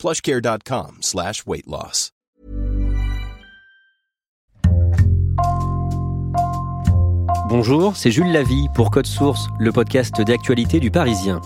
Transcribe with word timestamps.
plushcare.com 0.00 0.96
slash. 1.02 1.44
Bonjour, 7.50 7.94
c'est 7.96 8.10
Jules 8.10 8.32
Lavie 8.32 8.68
pour 8.74 8.90
Code 8.90 9.06
Source, 9.06 9.48
le 9.58 9.72
podcast 9.72 10.22
d'actualité 10.22 10.80
du 10.80 10.90
Parisien. 10.90 11.42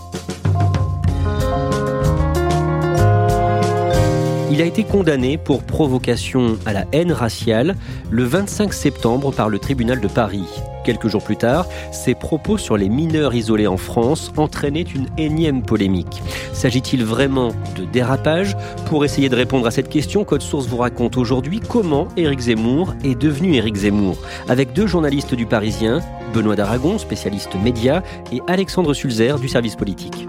Il 4.49 4.61
a 4.61 4.65
été 4.65 4.85
condamné 4.85 5.37
pour 5.37 5.63
provocation 5.63 6.57
à 6.65 6.71
la 6.71 6.85
haine 6.93 7.11
raciale 7.11 7.75
le 8.09 8.23
25 8.23 8.73
septembre 8.73 9.33
par 9.33 9.49
le 9.49 9.59
tribunal 9.59 9.99
de 9.99 10.07
Paris. 10.07 10.47
Quelques 10.85 11.07
jours 11.07 11.23
plus 11.23 11.35
tard, 11.35 11.65
ses 11.91 12.13
propos 12.13 12.59
sur 12.59 12.77
les 12.77 12.89
mineurs 12.89 13.33
isolés 13.33 13.65
en 13.65 13.75
France 13.75 14.31
entraînaient 14.37 14.83
une 14.83 15.07
énième 15.17 15.63
polémique. 15.63 16.21
S'agit-il 16.53 17.03
vraiment 17.03 17.49
de 17.75 17.85
dérapage? 17.85 18.55
Pour 18.85 19.03
essayer 19.03 19.27
de 19.27 19.35
répondre 19.35 19.65
à 19.65 19.71
cette 19.71 19.89
question, 19.89 20.23
Code 20.23 20.43
Source 20.43 20.67
vous 20.67 20.77
raconte 20.77 21.17
aujourd'hui 21.17 21.59
comment 21.59 22.07
Éric 22.17 22.41
Zemmour 22.41 22.93
est 23.03 23.19
devenu 23.19 23.55
Éric 23.55 23.77
Zemmour, 23.77 24.15
avec 24.47 24.73
deux 24.73 24.85
journalistes 24.85 25.33
du 25.33 25.47
Parisien, 25.47 26.01
Benoît 26.35 26.55
Daragon, 26.55 26.99
spécialiste 26.99 27.55
média, 27.55 28.03
et 28.31 28.41
Alexandre 28.45 28.93
Sulzer 28.93 29.39
du 29.39 29.49
service 29.49 29.75
politique. 29.75 30.27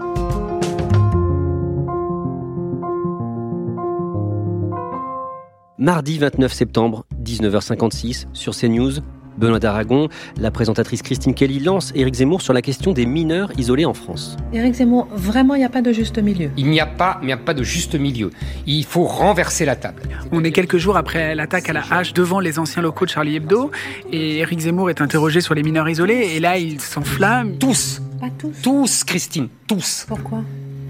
Mardi 5.79 6.17
29 6.17 6.51
septembre, 6.51 7.05
19h56, 7.23 8.25
sur 8.33 8.55
CNews, 8.55 8.93
Benoît 9.37 9.59
d'Aragon, 9.59 10.09
la 10.39 10.51
présentatrice 10.51 11.01
Christine 11.01 11.33
Kelly 11.33 11.59
lance 11.59 11.91
Éric 11.95 12.15
Zemmour 12.15 12.41
sur 12.41 12.53
la 12.53 12.61
question 12.61 12.93
des 12.93 13.05
mineurs 13.05 13.51
isolés 13.57 13.85
en 13.85 13.93
France. 13.93 14.37
Éric 14.53 14.75
Zemmour, 14.75 15.07
vraiment, 15.11 15.55
il 15.55 15.59
n'y 15.59 15.65
a 15.65 15.69
pas 15.69 15.81
de 15.81 15.91
juste 15.91 16.17
milieu. 16.19 16.49
Il 16.57 16.69
n'y 16.69 16.79
a 16.79 16.85
pas, 16.85 17.19
il 17.21 17.27
n'y 17.27 17.33
a 17.33 17.37
pas 17.37 17.53
de 17.53 17.63
juste 17.63 17.95
milieu. 17.95 18.31
Il 18.65 18.83
faut 18.83 19.03
renverser 19.03 19.65
la 19.65 19.75
table. 19.75 20.03
On 20.31 20.43
est 20.43 20.51
quelques 20.51 20.77
jours 20.77 20.97
après 20.97 21.35
l'attaque 21.35 21.69
à 21.69 21.73
la 21.73 21.83
hache 21.89 22.13
devant 22.13 22.39
les 22.39 22.59
anciens 22.59 22.81
locaux 22.81 23.05
de 23.05 23.11
Charlie 23.11 23.35
Hebdo 23.35 23.71
et 24.11 24.39
Éric 24.39 24.59
Zemmour 24.59 24.89
est 24.89 25.01
interrogé 25.01 25.41
sur 25.41 25.53
les 25.53 25.63
mineurs 25.63 25.89
isolés 25.89 26.31
et 26.35 26.39
là 26.39 26.57
il 26.57 26.79
s'enflamme. 26.79 27.57
Tous. 27.57 28.01
Pas 28.19 28.29
tous. 28.37 28.61
Tous, 28.63 29.03
Christine, 29.03 29.47
tous. 29.67 30.05
Pourquoi? 30.07 30.41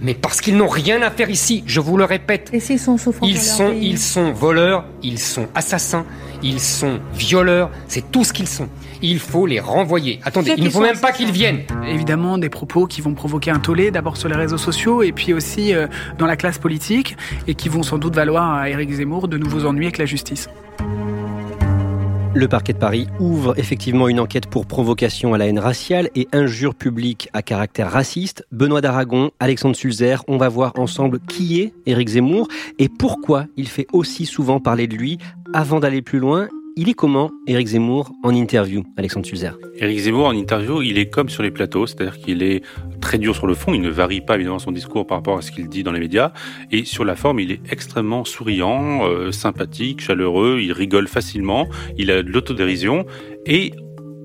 Mais 0.02 0.14
parce 0.14 0.42
qu'ils 0.42 0.58
n'ont 0.58 0.67
rien 0.67 1.02
à 1.02 1.09
faire 1.09 1.30
ici, 1.30 1.64
je 1.66 1.80
vous 1.80 1.98
le 1.98 2.03
répète. 2.03 2.50
Et 2.53 2.59
s'ils 2.59 2.80
sont 2.80 2.98
souffrants 2.98 3.26
Ils 3.26 3.40
sont, 3.40 3.70
pays 3.70 3.90
ils 3.90 4.00
sont 4.00 4.31
voleurs, 4.31 4.86
ils 5.02 5.20
sont 5.20 5.48
assassins, 5.56 6.06
ils 6.44 6.59
sont 6.59 7.00
violeurs, 7.14 7.72
c'est 7.88 8.12
tout 8.12 8.23
ce 8.23 8.31
qu'ils 8.31 8.48
sont. 8.48 8.70
Il 9.02 9.20
faut 9.20 9.45
les 9.45 9.59
renvoyer. 9.59 10.20
Attendez, 10.23 10.53
il 10.58 10.64
ne 10.64 10.70
faut 10.70 10.81
même 10.81 11.00
pas 11.00 11.12
qu'ils 11.12 11.31
viennent. 11.31 11.64
Évidemment 11.88 12.38
des 12.38 12.50
propos 12.50 12.86
qui 12.86 13.02
vont 13.02 13.14
provoquer 13.14 13.52
un 13.52 13.59
tollé 13.59 13.92
d'abord 13.92 14.18
sur 14.18 14.30
les 14.30 14.36
réseaux 14.36 14.58
sociaux 14.58 15.03
et 15.03 15.12
puis 15.12 15.34
aussi 15.34 15.73
euh, 15.73 15.88
dans 16.18 16.25
la 16.25 16.36
classe 16.36 16.58
politique 16.58 17.18
et 17.48 17.56
qui 17.56 17.70
vont 17.70 17.84
sans 17.84 17.98
doute 17.98 18.16
valoir 18.16 18.53
à 18.53 18.70
Éric 18.70 18.92
Zemmour 18.92 19.28
de 19.28 19.38
nouveaux 19.38 19.66
ennuis 19.66 19.86
avec 19.86 19.98
la 19.98 20.06
justice. 20.06 20.48
Le 22.33 22.47
parquet 22.47 22.73
de 22.73 22.78
Paris 22.78 23.08
ouvre 23.20 23.58
effectivement 23.58 24.08
une 24.08 24.20
enquête 24.20 24.47
pour 24.47 24.67
provocation 24.67 25.33
à 25.33 25.38
la 25.38 25.47
haine 25.47 25.59
raciale 25.59 26.09
et 26.16 26.28
injure 26.34 26.75
publique 26.75 27.30
à 27.34 27.42
caractère 27.42 27.91
raciste. 27.91 28.46
Benoît 28.52 28.81
d'Aragon, 28.81 29.31
Alexandre 29.40 29.75
Sulzer, 29.75 30.24
on 30.28 30.38
va 30.38 30.50
voir 30.50 30.74
ensemble 30.78 31.19
qui 31.19 31.62
est 31.62 31.74
Éric 31.85 32.09
Zemmour 32.09 32.47
et 32.78 32.90
pourquoi 32.90 33.46
il 33.56 33.68
fait 33.68 33.88
aussi 33.91 34.25
souvent 34.25 34.59
parler 34.59 34.88
de 34.88 34.96
lui. 34.96 35.18
Avant 35.53 35.79
d'aller 35.79 36.02
plus 36.02 36.19
loin, 36.19 36.47
il 36.78 36.90
est 36.90 36.94
comment 36.94 37.32
Éric 37.48 37.70
Zemmour 37.70 38.12
en 38.22 38.30
interview, 38.30 38.84
Alexandre 38.98 39.26
Sulzer? 39.26 39.58
Éric 39.80 39.98
Zemmour 39.98 40.28
en 40.28 40.34
interview, 40.34 40.84
il 40.84 41.00
est 41.00 41.10
comme 41.10 41.28
sur 41.28 41.42
les 41.42 41.50
plateaux, 41.50 41.88
c'est-à-dire 41.88 42.20
qu'il 42.20 42.44
est 42.44 42.64
très 43.02 43.18
dur 43.18 43.36
sur 43.36 43.48
le 43.48 43.56
fond, 43.56 43.74
il 43.74 43.82
ne 43.82 43.90
varie 43.90 44.22
pas 44.22 44.36
évidemment 44.36 44.60
son 44.60 44.72
discours 44.72 45.08
par 45.08 45.18
rapport 45.18 45.40
à 45.40 45.42
ce 45.42 45.52
qu'il 45.52 45.70
dit 45.70 45.82
dans 45.82 45.92
les 45.92 46.00
médias, 46.00 46.34
et 46.72 46.86
sur 46.86 47.04
la 47.04 47.16
forme, 47.16 47.40
il 47.40 47.52
est 47.52 47.62
extrêmement 47.72 48.26
souriant, 48.26 49.08
euh, 49.08 49.32
sympathique, 49.32 50.02
chaleureux, 50.02 50.60
il 50.62 50.72
rigole 50.72 51.08
facilement, 51.08 51.68
il 51.98 52.12
a 52.12 52.22
de 52.22 52.30
l'autodérision, 52.30 53.08
et 53.48 53.74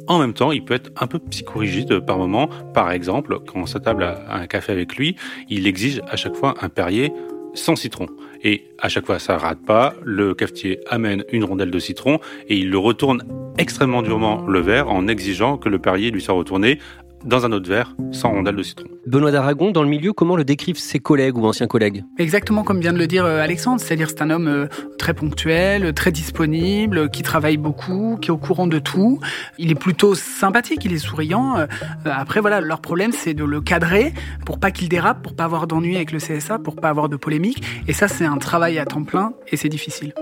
en 0.07 0.19
même 0.19 0.35
temps, 0.35 0.53
il 0.53 0.63
peut 0.63 0.75
être 0.75 0.91
un 1.01 1.07
peu 1.07 1.21
psychorigide 1.21 2.01
par 2.01 2.19
moment. 2.19 2.51
Par 2.75 2.91
exemple, 2.91 3.39
quand 3.47 3.61
on 3.61 3.67
s'attable 3.67 4.03
à 4.03 4.37
un 4.37 4.47
café 4.47 4.73
avec 4.73 4.97
lui, 4.97 5.17
il 5.49 5.67
exige 5.67 6.03
à 6.07 6.17
chaque 6.17 6.35
fois 6.35 6.55
un 6.61 6.69
Perrier 6.69 7.13
sans 7.55 7.77
citron. 7.77 8.07
Et 8.43 8.65
à 8.79 8.89
chaque 8.89 9.07
fois, 9.07 9.19
ça 9.19 9.39
rate 9.39 9.65
pas. 9.65 9.95
Le 10.03 10.35
cafetier 10.35 10.81
amène 10.89 11.25
une 11.33 11.45
rondelle 11.45 11.71
de 11.71 11.79
citron 11.79 12.19
et 12.49 12.57
il 12.57 12.71
le 12.71 12.79
retourne 12.79 13.23
extrêmement 13.59 14.03
durement 14.03 14.47
le 14.47 14.61
verre 14.61 14.89
en 14.91 15.07
exigeant 15.09 15.59
que 15.59 15.69
le 15.69 15.79
Perrier 15.79 16.11
lui 16.11 16.23
soit 16.23 16.35
retourné 16.35 16.79
dans 17.25 17.47
un 17.47 17.53
autre 17.53 17.69
verre 17.69 17.95
sans 18.13 18.31
rondelle 18.31 18.57
de 18.57 18.63
citron. 18.63 18.87
Benoît 19.07 19.31
d'Aragon, 19.31 19.71
dans 19.71 19.83
le 19.83 19.89
milieu, 19.89 20.13
comment 20.13 20.37
le 20.37 20.45
décrivent 20.45 20.79
ses 20.79 20.99
collègues 20.99 21.37
ou 21.37 21.45
anciens 21.47 21.67
collègues? 21.67 22.05
Exactement 22.19 22.63
comme 22.63 22.81
vient 22.81 22.93
de 22.93 22.99
le 22.99 23.07
dire 23.07 23.25
euh, 23.25 23.41
Alexandre, 23.41 23.81
c'est-à-dire 23.81 24.11
c'est 24.11 24.23
un 24.23 24.31
homme 24.31 24.49
euh, 24.49 24.67
très 24.99 25.15
ponctuel, 25.15 25.93
très 25.93 26.13
disponible, 26.13 27.11
qui 27.11 27.23
travaille 27.23 27.57
beaucoup, 27.57 28.19
qui 28.21 28.29
est 28.29 28.33
au 28.33 28.39
courant 28.39 28.67
de 28.67 28.79
tout. 28.79 29.19
Il 29.59 29.71
est 29.71 29.77
plutôt 29.77 30.15
sympathique, 30.15 30.85
il 30.85 30.93
est 30.93 30.99
souriant. 30.99 31.59
Euh, 31.59 31.67
Après 32.05 32.41
voilà, 32.41 32.61
leur 32.61 32.81
problème 32.81 33.13
c'est 33.13 33.35
de 33.35 33.45
le 33.45 33.61
cadrer 33.61 34.13
pour 34.47 34.61
pas 34.61 34.71
qu'il 34.71 34.89
dérape, 34.89 35.23
pour 35.23 35.35
pas 35.35 35.45
avoir 35.45 35.67
d'ennui 35.67 35.97
avec 35.97 36.13
le 36.13 36.19
CSA, 36.19 36.59
pour 36.59 36.77
pas 36.77 36.89
avoir 36.89 37.09
de 37.09 37.17
polémique. 37.17 37.63
Et 37.89 37.93
ça 37.93 38.09
c'est 38.09 38.25
un 38.25 38.39
travail 38.39 38.79
à 38.79 38.87
temps 38.87 39.05
plein 39.05 39.33
et 39.51 39.57
c'est 39.57 39.69
difficile. 39.69 40.15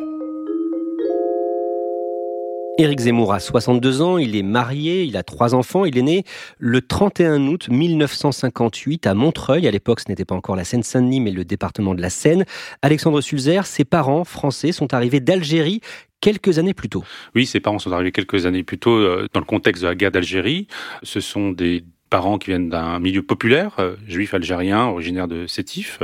Éric 2.81 3.01
Zemmour 3.01 3.35
a 3.35 3.41
62 3.41 4.01
ans, 4.01 4.17
il 4.17 4.35
est 4.37 4.43
marié, 4.43 5.03
il 5.05 5.19
a 5.19 5.23
trois 5.23 5.55
enfants, 5.55 5.85
il 5.85 5.99
est 5.99 6.03
né 6.03 6.25
le 6.59 6.81
31 6.81 7.47
août 7.47 7.69
1958 7.71 9.07
à 9.07 9.13
Montreuil. 9.13 9.69
À 9.69 9.71
l'époque, 9.71 10.01
ce 10.01 10.09
n'était 10.09 10.25
pas 10.25 10.35
encore 10.35 10.57
la 10.57 10.65
Seine-Saint-Denis, 10.65 11.21
mais 11.21 11.31
le 11.31 11.45
département 11.45 11.95
de 11.95 12.01
la 12.01 12.09
Seine. 12.09 12.47
Alexandre 12.81 13.21
Sulzer, 13.21 13.67
ses 13.67 13.85
parents 13.85 14.25
français 14.25 14.73
sont 14.73 14.95
arrivés 14.95 15.21
d'Algérie 15.21 15.83
quelques 16.23 16.59
années 16.59 16.73
plus 16.73 16.89
tôt. 16.89 17.05
Oui, 17.35 17.45
ses 17.45 17.61
parents 17.61 17.79
sont 17.79 17.93
arrivés 17.93 18.13
quelques 18.13 18.47
années 18.47 18.63
plus 18.63 18.79
tôt 18.79 18.97
euh, 18.97 19.29
dans 19.35 19.41
le 19.41 19.47
contexte 19.47 19.83
de 19.83 19.89
la 19.89 19.95
guerre 19.95 20.11
d'Algérie. 20.11 20.67
Ce 21.03 21.21
sont 21.21 21.51
des 21.51 21.85
parents 22.11 22.39
qui 22.39 22.51
viennent 22.51 22.69
d'un 22.69 22.99
milieu 22.99 23.23
populaire, 23.23 23.77
euh, 23.79 23.97
juif 24.07 24.35
algérien, 24.35 24.85
originaire 24.87 25.29
de 25.29 25.47
Sétif. 25.47 26.01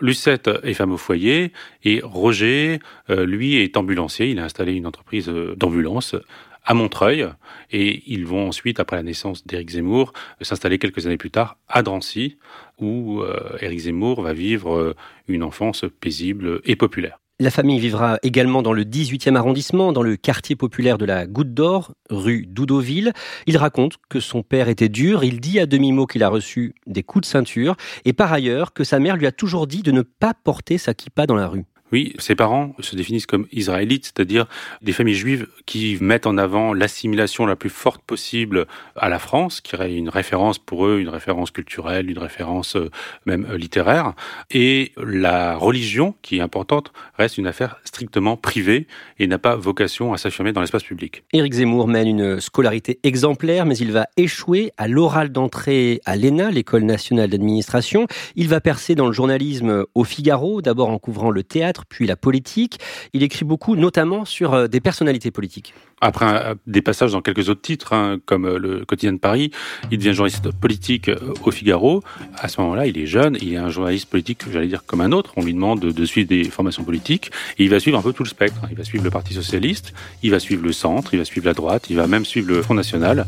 Lucette 0.00 0.50
est 0.64 0.74
femme 0.74 0.92
au 0.92 0.96
foyer 0.96 1.52
et 1.84 2.00
Roger, 2.02 2.80
euh, 3.08 3.24
lui, 3.24 3.56
est 3.56 3.76
ambulancier. 3.76 4.30
Il 4.30 4.40
a 4.40 4.44
installé 4.44 4.74
une 4.74 4.86
entreprise 4.86 5.28
euh, 5.28 5.54
d'ambulance 5.56 6.16
à 6.64 6.74
Montreuil 6.74 7.28
et 7.70 8.02
ils 8.08 8.26
vont 8.26 8.48
ensuite, 8.48 8.80
après 8.80 8.96
la 8.96 9.04
naissance 9.04 9.46
d'Éric 9.46 9.70
Zemmour, 9.70 10.12
s'installer 10.40 10.78
quelques 10.78 11.06
années 11.06 11.16
plus 11.16 11.30
tard 11.30 11.58
à 11.68 11.82
Drancy 11.82 12.38
où 12.80 13.22
Éric 13.60 13.78
Zemmour 13.78 14.20
va 14.20 14.32
vivre 14.32 14.96
une 15.28 15.44
enfance 15.44 15.84
paisible 16.00 16.60
et 16.64 16.74
populaire. 16.74 17.20
La 17.38 17.50
famille 17.50 17.78
vivra 17.78 18.18
également 18.22 18.62
dans 18.62 18.72
le 18.72 18.84
18e 18.84 19.36
arrondissement, 19.36 19.92
dans 19.92 20.02
le 20.02 20.16
quartier 20.16 20.56
populaire 20.56 20.96
de 20.96 21.04
la 21.04 21.26
Goutte 21.26 21.52
d'Or, 21.52 21.92
rue 22.08 22.46
Doudoville. 22.48 23.12
Il 23.46 23.58
raconte 23.58 23.98
que 24.08 24.20
son 24.20 24.42
père 24.42 24.70
était 24.70 24.88
dur, 24.88 25.22
il 25.22 25.38
dit 25.38 25.60
à 25.60 25.66
demi-mot 25.66 26.06
qu'il 26.06 26.22
a 26.22 26.30
reçu 26.30 26.74
des 26.86 27.02
coups 27.02 27.26
de 27.26 27.30
ceinture, 27.30 27.76
et 28.06 28.14
par 28.14 28.32
ailleurs 28.32 28.72
que 28.72 28.84
sa 28.84 29.00
mère 29.00 29.18
lui 29.18 29.26
a 29.26 29.32
toujours 29.32 29.66
dit 29.66 29.82
de 29.82 29.92
ne 29.92 30.00
pas 30.00 30.32
porter 30.32 30.78
sa 30.78 30.94
kippa 30.94 31.26
dans 31.26 31.34
la 31.34 31.48
rue. 31.48 31.66
Oui, 31.92 32.14
ses 32.18 32.34
parents 32.34 32.74
se 32.80 32.96
définissent 32.96 33.26
comme 33.26 33.46
israélites, 33.52 34.06
c'est-à-dire 34.06 34.46
des 34.82 34.92
familles 34.92 35.14
juives 35.14 35.46
qui 35.66 35.98
mettent 36.00 36.26
en 36.26 36.36
avant 36.36 36.72
l'assimilation 36.72 37.46
la 37.46 37.54
plus 37.54 37.70
forte 37.70 38.02
possible 38.02 38.66
à 38.96 39.08
la 39.08 39.18
France, 39.18 39.60
qui 39.60 39.76
est 39.76 39.96
une 39.96 40.08
référence 40.08 40.58
pour 40.58 40.86
eux, 40.86 40.98
une 40.98 41.08
référence 41.08 41.50
culturelle, 41.50 42.10
une 42.10 42.18
référence 42.18 42.76
euh, 42.76 42.90
même 43.24 43.46
euh, 43.50 43.56
littéraire. 43.56 44.14
Et 44.50 44.92
la 44.96 45.56
religion, 45.56 46.14
qui 46.22 46.38
est 46.38 46.40
importante, 46.40 46.92
reste 47.18 47.38
une 47.38 47.46
affaire 47.46 47.76
strictement 47.84 48.36
privée 48.36 48.86
et 49.18 49.26
n'a 49.26 49.38
pas 49.38 49.54
vocation 49.54 50.12
à 50.12 50.18
s'affirmer 50.18 50.52
dans 50.52 50.60
l'espace 50.60 50.82
public. 50.82 51.22
Éric 51.32 51.54
Zemmour 51.54 51.86
mène 51.86 52.08
une 52.08 52.40
scolarité 52.40 52.98
exemplaire, 53.02 53.64
mais 53.64 53.76
il 53.76 53.92
va 53.92 54.06
échouer 54.16 54.72
à 54.76 54.88
l'oral 54.88 55.30
d'entrée 55.30 56.00
à 56.04 56.16
l'ENA, 56.16 56.50
l'École 56.50 56.84
nationale 56.84 57.30
d'administration. 57.30 58.06
Il 58.34 58.48
va 58.48 58.60
percer 58.60 58.94
dans 58.94 59.06
le 59.06 59.12
journalisme 59.12 59.84
au 59.94 60.04
Figaro, 60.04 60.62
d'abord 60.62 60.88
en 60.88 60.98
couvrant 60.98 61.30
le 61.30 61.42
théâtre, 61.42 61.75
puis 61.84 62.06
la 62.06 62.16
politique. 62.16 62.78
Il 63.12 63.22
écrit 63.22 63.44
beaucoup, 63.44 63.76
notamment 63.76 64.24
sur 64.24 64.54
euh, 64.54 64.66
des 64.68 64.80
personnalités 64.80 65.30
politiques. 65.30 65.74
Après 66.00 66.54
des 66.66 66.82
passages 66.82 67.12
dans 67.12 67.22
quelques 67.22 67.48
autres 67.48 67.62
titres, 67.62 67.94
hein, 67.94 68.18
comme 68.26 68.44
euh, 68.44 68.58
le 68.58 68.84
quotidien 68.84 69.12
de 69.12 69.18
Paris, 69.18 69.50
il 69.90 69.98
devient 69.98 70.12
journaliste 70.12 70.50
politique 70.52 71.08
euh, 71.08 71.32
au 71.42 71.50
Figaro. 71.50 72.02
À 72.36 72.48
ce 72.48 72.60
moment-là, 72.60 72.86
il 72.86 72.98
est 72.98 73.06
jeune, 73.06 73.38
il 73.40 73.54
est 73.54 73.56
un 73.56 73.70
journaliste 73.70 74.08
politique, 74.10 74.42
j'allais 74.52 74.66
dire 74.66 74.84
comme 74.84 75.00
un 75.00 75.12
autre. 75.12 75.32
On 75.36 75.44
lui 75.44 75.54
demande 75.54 75.80
de, 75.80 76.04
suivre 76.04 76.28
des 76.28 76.44
formations 76.44 76.84
politiques 76.84 77.30
il 77.58 77.70
va 77.70 77.80
suivre 77.80 77.98
un 77.98 78.02
peu 78.02 78.12
tout 78.12 78.22
le 78.22 78.28
spectre. 78.28 78.60
Il 78.70 78.76
va 78.76 78.84
suivre 78.84 79.04
le 79.04 79.10
Parti 79.10 79.34
socialiste, 79.34 79.92
il 80.22 80.30
va 80.30 80.38
suivre 80.38 80.62
le 80.62 80.72
centre, 80.72 81.14
il 81.14 81.18
va 81.18 81.24
suivre 81.24 81.46
la 81.46 81.54
droite, 81.54 81.86
il 81.90 81.96
va 81.96 82.06
même 82.06 82.24
suivre 82.24 82.48
le 82.48 82.62
Front 82.62 82.74
national 82.74 83.26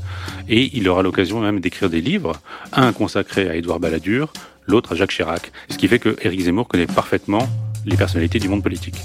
et 0.49 0.71
il 0.77 0.89
aura 0.89 1.03
l'occasion 1.03 1.41
même 1.41 1.61
d'écrire 1.61 1.91
des 1.91 2.01
livres, 2.01 2.41
un 2.73 2.93
consacré 2.93 3.49
à 3.49 3.57
Édouard 3.57 3.81
Balladur, 3.81 4.33
l'autre 4.67 4.93
à 4.93 4.95
Jacques 4.95 5.11
Chirac. 5.11 5.51
Ce 5.71 5.79
qui 5.79 5.89
fait 5.89 5.99
que 5.99 6.17
Éric 6.23 6.41
Zemmour 6.43 6.69
connaît 6.69 6.87
parfaitement 6.87 7.49
les 7.89 7.97
personnalités 7.97 8.39
du 8.39 8.49
monde 8.49 8.63
politique. 8.63 8.97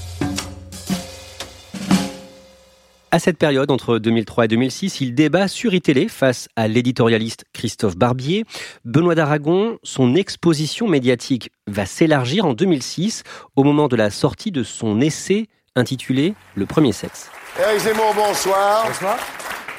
À 3.12 3.20
cette 3.20 3.38
période, 3.38 3.70
entre 3.70 4.00
2003 4.00 4.46
et 4.46 4.48
2006, 4.48 5.00
il 5.02 5.14
débat 5.14 5.48
sur 5.48 5.76
iTélé 5.76 6.08
face 6.08 6.50
à 6.56 6.68
l'éditorialiste 6.68 7.46
Christophe 7.54 7.96
Barbier. 7.96 8.44
Benoît 8.86 9.14
d'Aragon, 9.14 9.78
son 9.84 10.16
exposition 10.16 10.88
médiatique 10.88 11.52
va 11.68 11.86
s'élargir 11.86 12.46
en 12.46 12.54
2006 12.54 13.22
au 13.56 13.64
moment 13.64 13.88
de 13.88 13.96
la 13.96 14.10
sortie 14.10 14.52
de 14.52 14.64
son 14.64 15.00
essai 15.00 15.48
intitulé 15.76 16.34
Le 16.56 16.66
premier 16.66 16.92
sexe. 16.92 17.30
Éric 17.60 17.82
Zemmour, 17.82 18.16
bonsoir. 18.16 18.88
Bonsoir. 18.88 19.20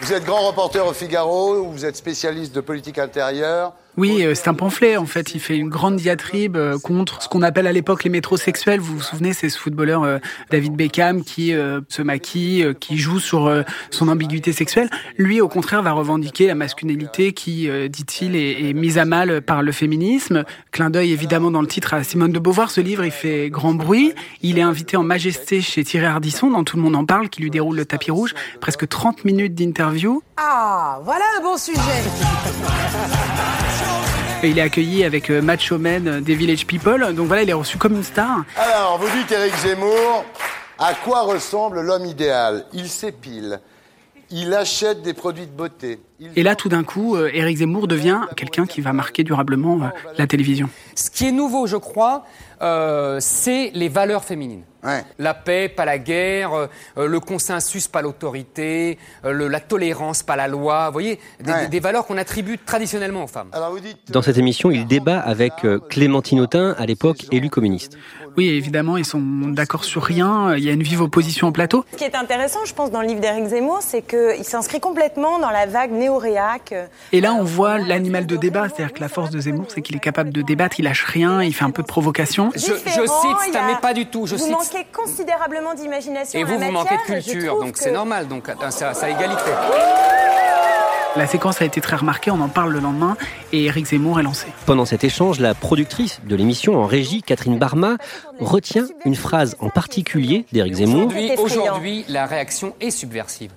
Vous 0.04 0.12
êtes 0.12 0.26
grand 0.26 0.46
reporter 0.46 0.86
au 0.86 0.92
Figaro, 0.92 1.64
vous 1.64 1.86
êtes 1.86 1.96
spécialiste 1.96 2.54
de 2.54 2.60
politique 2.60 2.98
intérieure. 2.98 3.72
Oui, 3.96 4.24
euh, 4.24 4.34
c'est 4.34 4.48
un 4.48 4.54
pamphlet 4.54 4.96
en 4.96 5.06
fait. 5.06 5.34
Il 5.34 5.40
fait 5.40 5.56
une 5.56 5.68
grande 5.68 5.96
diatribe 5.96 6.56
euh, 6.56 6.78
contre 6.78 7.22
ce 7.22 7.28
qu'on 7.28 7.42
appelle 7.42 7.66
à 7.66 7.72
l'époque 7.72 8.02
les 8.02 8.10
métrosexuels. 8.10 8.80
Vous 8.80 8.96
vous 8.96 9.02
souvenez, 9.02 9.32
c'est 9.32 9.48
ce 9.48 9.58
footballeur 9.58 10.02
euh, 10.02 10.18
David 10.50 10.74
Beckham 10.74 11.22
qui 11.22 11.54
se 11.88 12.02
maquille, 12.02 12.74
qui 12.80 12.98
joue 12.98 13.18
sur 13.18 13.64
son 13.90 14.08
ambiguïté 14.08 14.52
sexuelle. 14.52 14.90
Lui, 15.16 15.40
au 15.40 15.48
contraire, 15.48 15.82
va 15.82 15.92
revendiquer 15.92 16.46
la 16.46 16.54
masculinité 16.54 17.32
qui, 17.32 17.68
dit-il, 17.88 18.36
est, 18.36 18.72
mise 18.72 18.98
à 18.98 19.04
mal 19.04 19.42
par 19.42 19.62
le 19.62 19.72
féminisme. 19.72 20.44
Clin 20.74 20.90
d'œil 20.90 21.12
évidemment 21.12 21.52
dans 21.52 21.60
le 21.60 21.68
titre 21.68 21.94
à 21.94 22.02
Simone 22.02 22.32
de 22.32 22.40
Beauvoir. 22.40 22.68
Ce 22.72 22.80
livre, 22.80 23.04
il 23.04 23.12
fait 23.12 23.48
grand 23.48 23.74
bruit. 23.74 24.12
Il 24.42 24.58
est 24.58 24.62
invité 24.62 24.96
en 24.96 25.04
majesté 25.04 25.60
chez 25.60 25.84
Thierry 25.84 26.06
Ardisson, 26.06 26.50
dont 26.50 26.64
tout 26.64 26.76
le 26.76 26.82
monde 26.82 26.96
en 26.96 27.06
parle, 27.06 27.28
qui 27.28 27.42
lui 27.42 27.50
déroule 27.50 27.76
le 27.76 27.84
tapis 27.84 28.10
rouge. 28.10 28.34
Presque 28.60 28.88
30 28.88 29.24
minutes 29.24 29.54
d'interview. 29.54 30.20
Ah, 30.36 30.98
voilà 31.04 31.22
un 31.38 31.42
bon 31.42 31.56
sujet. 31.56 31.78
il 34.42 34.58
est 34.58 34.62
accueilli 34.62 35.04
avec 35.04 35.30
euh, 35.30 35.40
Macho 35.40 35.78
Man 35.78 36.20
des 36.20 36.34
Village 36.34 36.66
People. 36.66 37.14
Donc 37.14 37.28
voilà, 37.28 37.44
il 37.44 37.50
est 37.50 37.52
reçu 37.52 37.78
comme 37.78 37.94
une 37.94 38.02
star. 38.02 38.42
Alors, 38.56 38.98
vous 38.98 39.16
dites 39.16 39.30
Eric 39.30 39.54
Zemmour, 39.58 40.24
à 40.80 40.92
quoi 40.94 41.20
ressemble 41.20 41.82
l'homme 41.82 42.04
idéal? 42.04 42.66
Il 42.72 42.88
s'épile. 42.88 43.60
Il 44.30 44.52
achète 44.52 45.02
des 45.02 45.14
produits 45.14 45.46
de 45.46 45.52
beauté. 45.52 46.00
Et 46.36 46.42
là, 46.42 46.54
tout 46.54 46.68
d'un 46.68 46.84
coup, 46.84 47.16
Eric 47.16 47.56
euh, 47.56 47.60
Zemmour 47.60 47.88
devient 47.88 48.20
quelqu'un 48.36 48.66
qui 48.66 48.80
va 48.80 48.92
marquer 48.92 49.24
durablement 49.24 49.90
la 50.16 50.26
télévision. 50.26 50.68
Ce 50.94 51.10
qui 51.10 51.26
est 51.26 51.32
nouveau, 51.32 51.66
je 51.66 51.76
crois, 51.76 52.24
c'est 53.20 53.70
les 53.74 53.88
valeurs 53.88 54.24
féminines. 54.24 54.64
La 55.18 55.34
paix, 55.34 55.68
pas 55.68 55.84
la 55.84 55.98
guerre, 55.98 56.52
euh, 56.52 56.66
euh, 56.98 57.06
le 57.06 57.20
consensus, 57.20 57.88
pas 57.88 58.02
l'autorité, 58.02 58.98
euh, 59.24 59.48
la 59.48 59.60
tolérance, 59.60 60.22
pas 60.22 60.36
la 60.36 60.48
loi. 60.48 60.86
Vous 60.86 60.92
voyez, 60.92 61.18
des, 61.70 61.80
valeurs 61.80 62.06
qu'on 62.06 62.18
attribue 62.18 62.58
traditionnellement 62.58 63.24
aux 63.24 63.28
femmes. 63.28 63.50
Dans 64.08 64.22
cette 64.22 64.38
émission, 64.38 64.70
il 64.70 64.86
débat 64.86 65.20
avec 65.20 65.52
Clémentine 65.88 66.40
Autain, 66.40 66.74
à 66.78 66.86
l'époque 66.86 67.26
élue 67.32 67.50
communiste. 67.50 67.96
Oui, 68.36 68.48
évidemment, 68.48 68.96
ils 68.96 69.04
sont 69.04 69.20
d'accord 69.20 69.84
sur 69.84 70.02
rien. 70.02 70.56
Il 70.56 70.64
y 70.64 70.68
a 70.68 70.72
une 70.72 70.82
vive 70.82 71.02
opposition 71.02 71.48
au 71.48 71.52
plateau. 71.52 71.84
Ce 71.92 71.96
qui 71.96 72.04
est 72.04 72.16
intéressant, 72.16 72.64
je 72.64 72.74
pense, 72.74 72.90
dans 72.90 73.00
le 73.00 73.06
livre 73.06 73.20
d'Éric 73.20 73.46
Zemmour, 73.46 73.78
c'est 73.80 74.02
qu'il 74.02 74.44
s'inscrit 74.44 74.80
complètement 74.80 75.38
dans 75.38 75.50
la 75.50 75.66
vague 75.66 75.92
néo-réac. 76.04 76.74
Et 77.12 77.20
là, 77.20 77.34
on 77.34 77.44
voit 77.44 77.78
l'animal 77.78 78.26
de 78.26 78.36
débat. 78.36 78.68
C'est-à-dire 78.68 78.92
que 78.94 79.00
la 79.00 79.08
force 79.08 79.30
de 79.30 79.40
Zemmour, 79.40 79.66
c'est 79.68 79.82
qu'il 79.82 79.96
est 79.96 80.00
capable 80.00 80.30
de 80.30 80.42
débattre, 80.42 80.78
il 80.78 80.84
lâche 80.84 81.04
rien, 81.04 81.42
il 81.42 81.54
fait 81.54 81.64
un 81.64 81.70
peu 81.70 81.82
de 81.82 81.88
provocation. 81.88 82.50
Je, 82.54 82.60
je 82.60 82.70
cite, 82.70 83.52
ça 83.52 83.62
mais 83.66 83.76
pas 83.80 83.94
du 83.94 84.06
tout. 84.06 84.26
Je 84.26 84.36
vous 84.36 84.50
manquez 84.50 84.86
considérablement 84.92 85.74
d'imagination. 85.74 86.38
Et 86.38 86.44
vous, 86.44 86.58
vous 86.58 86.70
manquez 86.70 86.96
de 86.96 87.20
culture, 87.20 87.60
donc 87.60 87.76
c'est 87.76 87.92
normal. 87.92 88.28
Donc, 88.28 88.44
ça, 88.70 88.94
ça 88.94 89.10
égalité. 89.10 89.50
La 91.16 91.28
séquence 91.28 91.62
a 91.62 91.64
été 91.64 91.80
très 91.80 91.94
remarquée, 91.94 92.32
on 92.32 92.40
en 92.40 92.48
parle 92.48 92.72
le 92.72 92.80
lendemain 92.80 93.16
et 93.52 93.66
Eric 93.66 93.86
Zemmour 93.86 94.18
est 94.18 94.24
lancé. 94.24 94.48
Pendant 94.66 94.84
cet 94.84 95.04
échange, 95.04 95.38
la 95.38 95.54
productrice 95.54 96.20
de 96.24 96.34
l'émission 96.34 96.76
en 96.76 96.86
régie, 96.86 97.22
Catherine 97.22 97.56
Barma, 97.56 97.98
retient 98.40 98.86
une 99.04 99.14
phrase 99.14 99.56
en 99.60 99.70
particulier 99.70 100.44
d'Eric 100.50 100.74
Zemmour. 100.74 101.12
Aujourd'hui, 101.38 102.04
la 102.08 102.26
réaction 102.26 102.74
est 102.80 102.90
subversive. 102.90 103.52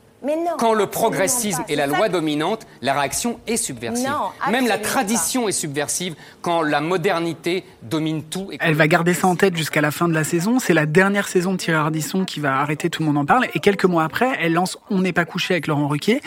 Quand 0.58 0.74
le 0.74 0.88
progressisme 0.88 1.64
est 1.70 1.76
la 1.76 1.86
loi 1.86 2.10
dominante, 2.10 2.66
la 2.82 2.94
réaction 2.94 3.40
est 3.46 3.58
subversive. 3.58 4.10
Même 4.50 4.68
la 4.68 4.80
tradition 4.80 5.48
est 5.48 5.52
subversive 5.52 6.16
quand 6.42 6.64
la 6.64 6.82
modernité 6.82 7.64
domine 7.84 8.24
tout. 8.24 8.50
Elle 8.60 8.74
va 8.74 8.88
garder 8.88 9.14
ça 9.14 9.28
en 9.28 9.36
tête 9.36 9.56
jusqu'à 9.56 9.82
la 9.82 9.92
fin 9.92 10.08
de 10.08 10.14
la 10.14 10.24
saison. 10.24 10.58
C'est 10.60 10.74
la 10.74 10.88
dernière 10.88 11.28
saison 11.28 11.52
de 11.52 11.58
Thierry 11.58 11.80
Ardisson 11.80 12.26
qui 12.26 12.40
va 12.40 12.60
arrêter, 12.60 12.90
tout 12.90 13.04
le 13.04 13.08
monde 13.08 13.18
en 13.18 13.26
parle. 13.26 13.46
Et 13.54 13.60
quelques 13.60 13.86
mois 13.86 14.04
après, 14.04 14.30
elle 14.40 14.54
lance 14.54 14.78
On 14.90 15.02
n'est 15.02 15.14
pas 15.14 15.26
couché 15.26 15.54
avec 15.54 15.68
Laurent 15.68 15.88
Ruquier. 15.88 16.22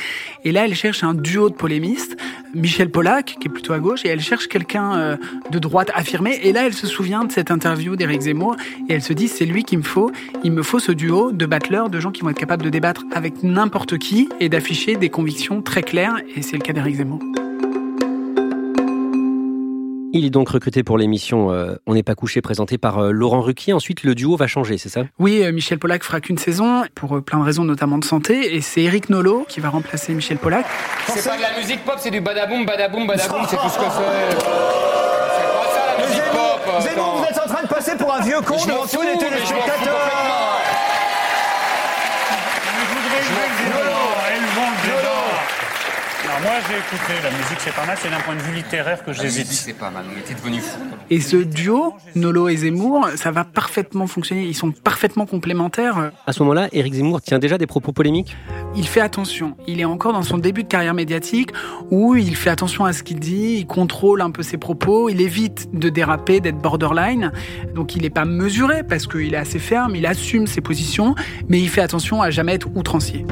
Et 0.45 0.53
là, 0.53 0.65
elle 0.67 0.75
cherche 0.75 1.03
un 1.03 1.15
duo 1.15 1.51
de 1.51 1.55
polémistes, 1.55 2.17
Michel 2.55 2.91
Pollack, 2.91 3.37
qui 3.41 3.49
est 3.49 3.51
plutôt 3.51 3.73
à 3.73 3.81
gauche, 3.81 4.05
et 4.05 4.09
elle 4.09 4.21
cherche 4.21 4.47
quelqu'un 4.47 4.95
euh, 4.95 5.17
de 5.51 5.59
droite 5.59 5.91
affirmé. 5.95 6.39
Et 6.45 6.53
là, 6.53 6.65
elle 6.67 6.75
se 6.75 6.87
souvient 6.87 7.25
de 7.25 7.33
cette 7.33 7.51
interview 7.51 7.97
d'Éric 7.97 8.23
Zemmour. 8.23 8.57
Et 8.89 8.95
elle 8.95 9.03
se 9.03 9.13
dit, 9.13 9.27
c'est 9.27 9.47
lui 9.47 9.65
qu'il 9.65 9.79
me 9.79 9.85
faut. 9.85 10.13
Il 10.45 10.53
me 10.53 10.63
faut 10.63 10.79
ce 10.79 10.93
duo 10.93 11.33
de 11.33 11.47
battleurs, 11.47 11.91
de 11.91 11.99
gens 11.99 12.13
qui 12.13 12.23
vont 12.23 12.31
être 12.31 12.39
capables 12.39 12.63
de 12.63 12.71
débattre 12.71 13.03
avec 13.13 13.43
n'importe 13.43 13.80
qui 13.87 14.29
et 14.41 14.49
d'afficher 14.49 14.97
des 14.97 15.09
convictions 15.09 15.63
très 15.63 15.83
claires, 15.83 16.17
et 16.35 16.43
c'est 16.43 16.57
le 16.57 16.63
cas 16.63 16.73
d'Éric 16.73 16.97
Zemmour. 16.97 17.21
Il 20.13 20.25
est 20.25 20.31
donc 20.31 20.49
recruté 20.49 20.83
pour 20.83 20.99
l'émission 20.99 21.53
euh, 21.53 21.77
On 21.87 21.95
n'est 21.95 22.03
pas 22.03 22.17
couché 22.17 22.41
présentée 22.41 22.79
par 22.79 22.99
euh, 22.99 23.13
Laurent 23.13 23.43
Ruquier. 23.43 23.73
Ensuite, 23.73 24.03
le 24.03 24.17
duo 24.17 24.37
va 24.37 24.49
changer, 24.49 24.77
c'est 24.77 24.89
ça? 24.89 25.05
Oui, 25.21 25.45
euh, 25.45 25.53
Michel 25.53 25.79
Pollack 25.79 26.03
fera 26.03 26.21
qu'une 26.21 26.37
saison 26.37 26.83
pour 26.97 27.23
plein 27.23 27.39
de 27.39 27.45
raisons, 27.45 27.63
notamment 27.63 27.97
de 27.97 28.05
santé. 28.05 28.57
Et 28.57 28.61
c'est 28.61 28.83
Eric 28.83 29.09
Nolot 29.09 29.47
qui 29.49 29.61
va 29.61 29.69
remplacer 29.69 30.13
Michel 30.13 30.39
Pollack. 30.39 30.67
C'est 31.07 31.25
pas 31.25 31.37
de 31.37 31.43
la 31.43 31.57
musique 31.57 31.85
pop, 31.85 31.95
c'est 31.99 32.11
du 32.11 32.21
badaboum, 32.21 32.67
badaboum, 32.67 33.07
badaboum, 33.07 33.47
c'est 33.49 33.57
tout 33.57 33.69
ce 33.69 33.79
que 33.79 33.85
c'est. 33.85 34.37
C'est 35.33 35.47
pas 35.47 35.71
ça 35.73 35.97
la 35.97 36.07
musique 36.09 36.31
pop. 36.33 36.83
Zemmour, 36.83 37.17
vous 37.19 37.25
êtes 37.25 37.39
en 37.39 37.55
train 37.55 37.63
de 37.63 37.69
passer 37.69 37.97
pour 37.97 38.13
un 38.13 38.21
vieux 38.21 38.41
con 38.45 38.57
devant 38.67 38.87
tous 38.87 39.03
les 39.03 39.17
téléspectateurs. 39.17 40.11
Moi 46.43 46.53
j'ai 46.69 46.77
écouté 46.77 47.13
la 47.23 47.31
musique, 47.31 47.59
c'est 47.59 47.75
pas 47.75 47.87
mal, 47.87 47.97
c'est 48.01 48.11
d'un 48.11 48.21
point 48.21 48.35
de 48.35 48.41
vue 48.41 48.55
littéraire 48.55 49.05
que 49.05 49.13
j'hésite. 49.13 49.47
C'est 49.47 49.73
pas 49.73 49.91
mal, 49.91 50.05
on 50.15 50.19
était 50.19 50.35
devenu 50.35 50.61
fou. 50.61 50.79
Et 51.11 51.21
ce 51.21 51.37
duo, 51.37 51.95
Nolo 52.15 52.49
et 52.49 52.57
Zemmour, 52.57 53.09
ça 53.17 53.31
va 53.31 53.45
parfaitement 53.45 54.07
fonctionner, 54.07 54.45
ils 54.45 54.55
sont 54.55 54.71
parfaitement 54.71 55.27
complémentaires. 55.27 56.13
À 56.27 56.33
ce 56.33 56.43
moment-là, 56.43 56.69
Éric 56.73 56.95
Zemmour 56.95 57.21
tient 57.21 57.39
déjà 57.39 57.59
des 57.59 57.67
propos 57.67 57.93
polémiques? 57.93 58.37
Il 58.77 58.87
fait 58.87 59.01
attention, 59.01 59.57
il 59.67 59.81
est 59.81 59.85
encore 59.85 60.13
dans 60.13 60.23
son 60.23 60.39
début 60.39 60.63
de 60.63 60.69
carrière 60.69 60.95
médiatique 60.95 61.51
où 61.91 62.15
il 62.15 62.37
fait 62.37 62.51
attention 62.51 62.85
à 62.85 62.93
ce 62.93 63.03
qu'il 63.03 63.19
dit, 63.19 63.57
il 63.59 63.67
contrôle 63.67 64.21
un 64.21 64.31
peu 64.31 64.43
ses 64.43 64.59
propos, 64.59 65.09
il 65.09 65.21
évite 65.21 65.69
de 65.73 65.89
déraper, 65.89 66.41
d'être 66.41 66.59
borderline, 66.59 67.33
donc 67.75 67.97
il 67.97 68.03
n'est 68.03 68.11
pas 68.11 68.25
mesuré 68.25 68.83
parce 68.83 69.07
qu'il 69.07 69.35
est 69.35 69.39
assez 69.39 69.59
ferme, 69.59 69.97
il 69.97 70.07
assume 70.07 70.47
ses 70.47 70.61
positions, 70.61 71.15
mais 71.49 71.61
il 71.61 71.69
fait 71.69 71.83
attention 71.83 72.23
à 72.23 72.31
jamais 72.31 72.55
être 72.55 72.69
outrancier. 72.77 73.27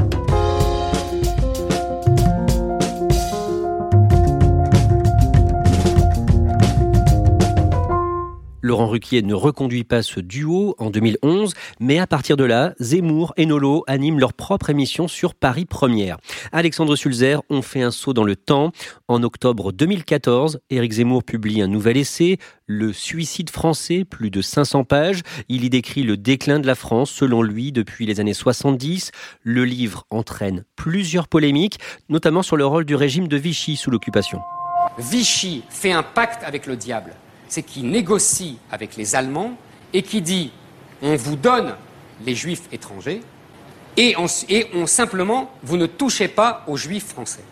Laurent 8.69 8.89
Ruquier 8.89 9.23
ne 9.23 9.33
reconduit 9.33 9.83
pas 9.83 10.03
ce 10.03 10.21
duo 10.21 10.75
en 10.77 10.91
2011, 10.91 11.55
mais 11.81 11.99
à 11.99 12.07
partir 12.07 12.37
de 12.37 12.45
là, 12.45 12.75
Zemmour 12.79 13.33
et 13.39 13.47
Nolo 13.47 13.83
animent 13.87 14.19
leur 14.19 14.35
propre 14.35 14.69
émission 14.69 15.09
sur 15.09 15.35
Paris 15.35 15.65
Première. 15.65 16.19
Alexandre 16.53 16.95
Sulzer 16.95 17.41
ont 17.49 17.63
fait 17.63 17.81
un 17.81 17.91
saut 17.91 18.13
dans 18.13 18.25
le 18.25 18.37
temps. 18.37 18.73
En 19.09 19.23
octobre 19.23 19.73
2014, 19.73 20.61
Éric 20.69 20.93
Zemmour 20.93 21.25
publie 21.25 21.63
un 21.63 21.67
nouvel 21.67 21.97
essai, 21.97 22.37
Le 22.67 22.93
suicide 22.93 23.49
français, 23.49 24.05
plus 24.05 24.31
de 24.31 24.43
500 24.43 24.85
pages. 24.85 25.23
Il 25.49 25.65
y 25.65 25.71
décrit 25.71 26.03
le 26.03 26.19
déclin 26.19 26.61
de 26.61 26.67
la 26.67 26.75
France, 26.75 27.11
selon 27.11 27.41
lui, 27.41 27.73
depuis 27.73 28.05
les 28.05 28.21
années 28.21 28.35
70. 28.35 29.13
Le 29.45 29.65
livre 29.65 30.05
entraîne 30.11 30.65
plusieurs 30.77 31.27
polémiques, 31.27 31.79
notamment 32.11 32.43
sur 32.43 32.59
le 32.59 32.67
rôle 32.67 32.85
du 32.85 32.97
régime 32.97 33.29
de 33.29 33.39
Vichy 33.39 33.77
sous 33.77 33.91
l'occupation. 33.91 34.41
Vichy 34.99 35.63
fait 35.71 35.93
un 35.93 36.03
pacte 36.03 36.45
avec 36.45 36.67
le 36.67 36.77
diable 36.77 37.15
c'est 37.49 37.63
qu'il 37.63 37.89
négocie 37.91 38.59
avec 38.71 38.97
les 38.97 39.15
Allemands 39.15 39.53
et 39.93 40.03
qui 40.03 40.21
dit 40.23 40.53
on 41.03 41.17
vous 41.17 41.37
donne 41.37 41.75
les 42.25 42.35
juifs 42.35 42.63
étrangers 42.73 43.23
et 43.97 44.15
on, 44.17 44.87
simplement 44.87 45.51
vous 45.63 45.77
ne 45.77 45.87
touchez 45.87 46.29
pas 46.29 46.63
aux 46.69 46.77
juifs 46.77 47.07
français. 47.09 47.43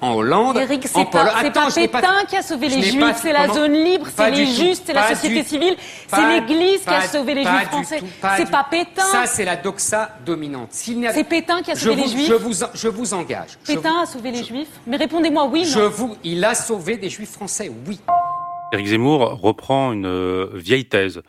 en 0.00 0.12
Hollande, 0.14 0.58
Eric, 0.58 0.84
en 0.84 0.88
c'est 0.88 1.10
Pologne. 1.10 1.10
pas, 1.10 1.40
c'est 1.40 1.46
Attends, 1.46 1.90
pas 1.90 2.00
Pétain 2.00 2.24
qui 2.28 2.36
a 2.36 2.42
sauvé 2.42 2.68
les 2.68 2.82
Juifs, 2.82 3.16
c'est 3.22 3.32
la 3.32 3.48
zone 3.48 3.72
libre, 3.72 4.06
c'est 4.14 4.30
les 4.30 4.46
justes, 4.46 4.84
c'est 4.86 4.92
la 4.92 5.14
société 5.14 5.42
du- 5.42 5.48
civile, 5.48 5.76
c'est 6.08 6.28
l'Église 6.28 6.82
qui 6.82 6.90
a 6.90 7.08
sauvé 7.08 7.34
les 7.34 7.42
Juifs 7.44 7.68
français. 7.68 8.02
C'est 8.36 8.50
pas 8.50 8.66
Pétain. 8.70 9.02
Ça, 9.02 9.26
c'est 9.26 9.44
la 9.44 9.56
doxa 9.56 10.10
dominante. 10.24 10.68
C'est 10.72 11.24
Pétain 11.24 11.62
qui 11.62 11.70
a 11.70 11.74
sauvé 11.76 12.02
les 12.02 12.08
Juifs 12.08 12.28
Je 12.28 12.34
vous, 12.34 12.52
je 12.74 12.88
vous 12.88 13.14
engage. 13.14 13.58
Pétain 13.66 14.02
a 14.02 14.06
sauvé 14.06 14.30
les 14.30 14.44
Juifs 14.44 14.68
Mais 14.86 14.96
répondez-moi 14.96 15.46
oui, 15.46 15.64
Je 15.64 15.80
vous, 15.80 16.16
il 16.22 16.44
a 16.44 16.54
sauvé 16.54 16.96
des 16.98 17.08
juifs 17.08 17.32
français, 17.32 17.70
oui. 17.88 17.98
Éric 18.74 18.88
Zemmour 18.88 19.40
reprend 19.40 19.92
une 19.92 20.06
euh, 20.06 20.48
vieille 20.52 20.86
thèse, 20.86 21.22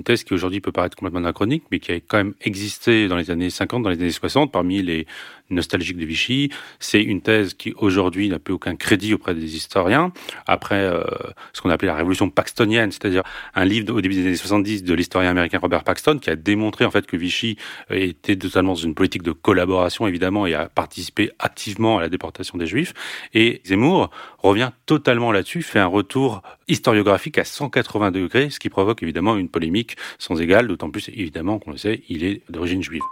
une 0.00 0.04
thèse 0.04 0.24
qui 0.24 0.32
aujourd'hui 0.32 0.62
peut 0.62 0.72
paraître 0.72 0.96
complètement 0.96 1.20
anachronique, 1.20 1.64
mais 1.70 1.78
qui 1.78 1.92
a 1.92 1.96
quand 1.96 2.16
même 2.16 2.32
existé 2.40 3.06
dans 3.06 3.16
les 3.16 3.30
années 3.30 3.50
50, 3.50 3.82
dans 3.82 3.90
les 3.90 4.00
années 4.00 4.10
60, 4.10 4.50
parmi 4.50 4.82
les 4.82 5.06
nostalgiques 5.50 5.98
de 5.98 6.06
Vichy. 6.06 6.50
C'est 6.78 7.02
une 7.02 7.20
thèse 7.20 7.52
qui 7.52 7.74
aujourd'hui 7.76 8.30
n'a 8.30 8.38
plus 8.38 8.54
aucun 8.54 8.76
crédit 8.76 9.12
auprès 9.12 9.34
des 9.34 9.56
historiens. 9.56 10.10
Après 10.46 10.80
euh, 10.80 11.04
ce 11.52 11.60
qu'on 11.60 11.68
appelait 11.68 11.88
la 11.88 11.96
révolution 11.96 12.30
paxtonienne, 12.30 12.92
c'est-à-dire 12.92 13.24
un 13.54 13.66
livre 13.66 13.92
au 13.92 14.00
début 14.00 14.14
des 14.14 14.26
années 14.26 14.36
70 14.36 14.84
de 14.84 14.94
l'historien 14.94 15.30
américain 15.30 15.58
Robert 15.58 15.84
Paxton, 15.84 16.18
qui 16.18 16.30
a 16.30 16.36
démontré 16.36 16.86
en 16.86 16.90
fait 16.90 17.06
que 17.06 17.18
Vichy 17.18 17.58
était 17.90 18.36
totalement 18.36 18.72
dans 18.72 18.76
une 18.76 18.94
politique 18.94 19.22
de 19.22 19.32
collaboration 19.32 20.06
évidemment 20.06 20.46
et 20.46 20.54
a 20.54 20.70
participé 20.70 21.30
activement 21.38 21.98
à 21.98 22.00
la 22.00 22.08
déportation 22.08 22.56
des 22.56 22.66
Juifs. 22.66 22.94
Et 23.34 23.60
Zemmour 23.66 24.10
revient 24.38 24.70
totalement 24.86 25.30
là-dessus, 25.30 25.62
fait 25.62 25.78
un 25.78 25.86
retour 25.86 26.42
historiographique 26.68 27.36
à 27.36 27.44
180 27.44 28.12
degrés, 28.12 28.48
ce 28.50 28.60
qui 28.60 28.70
provoque 28.70 29.02
évidemment 29.02 29.36
une 29.36 29.48
polémique 29.48 29.89
sans 30.18 30.40
égale, 30.40 30.68
d'autant 30.68 30.90
plus 30.90 31.08
évidemment 31.08 31.58
qu'on 31.58 31.70
le 31.70 31.76
sait, 31.76 32.02
il 32.08 32.24
est 32.24 32.42
d'origine 32.50 32.82
juive. 32.82 33.02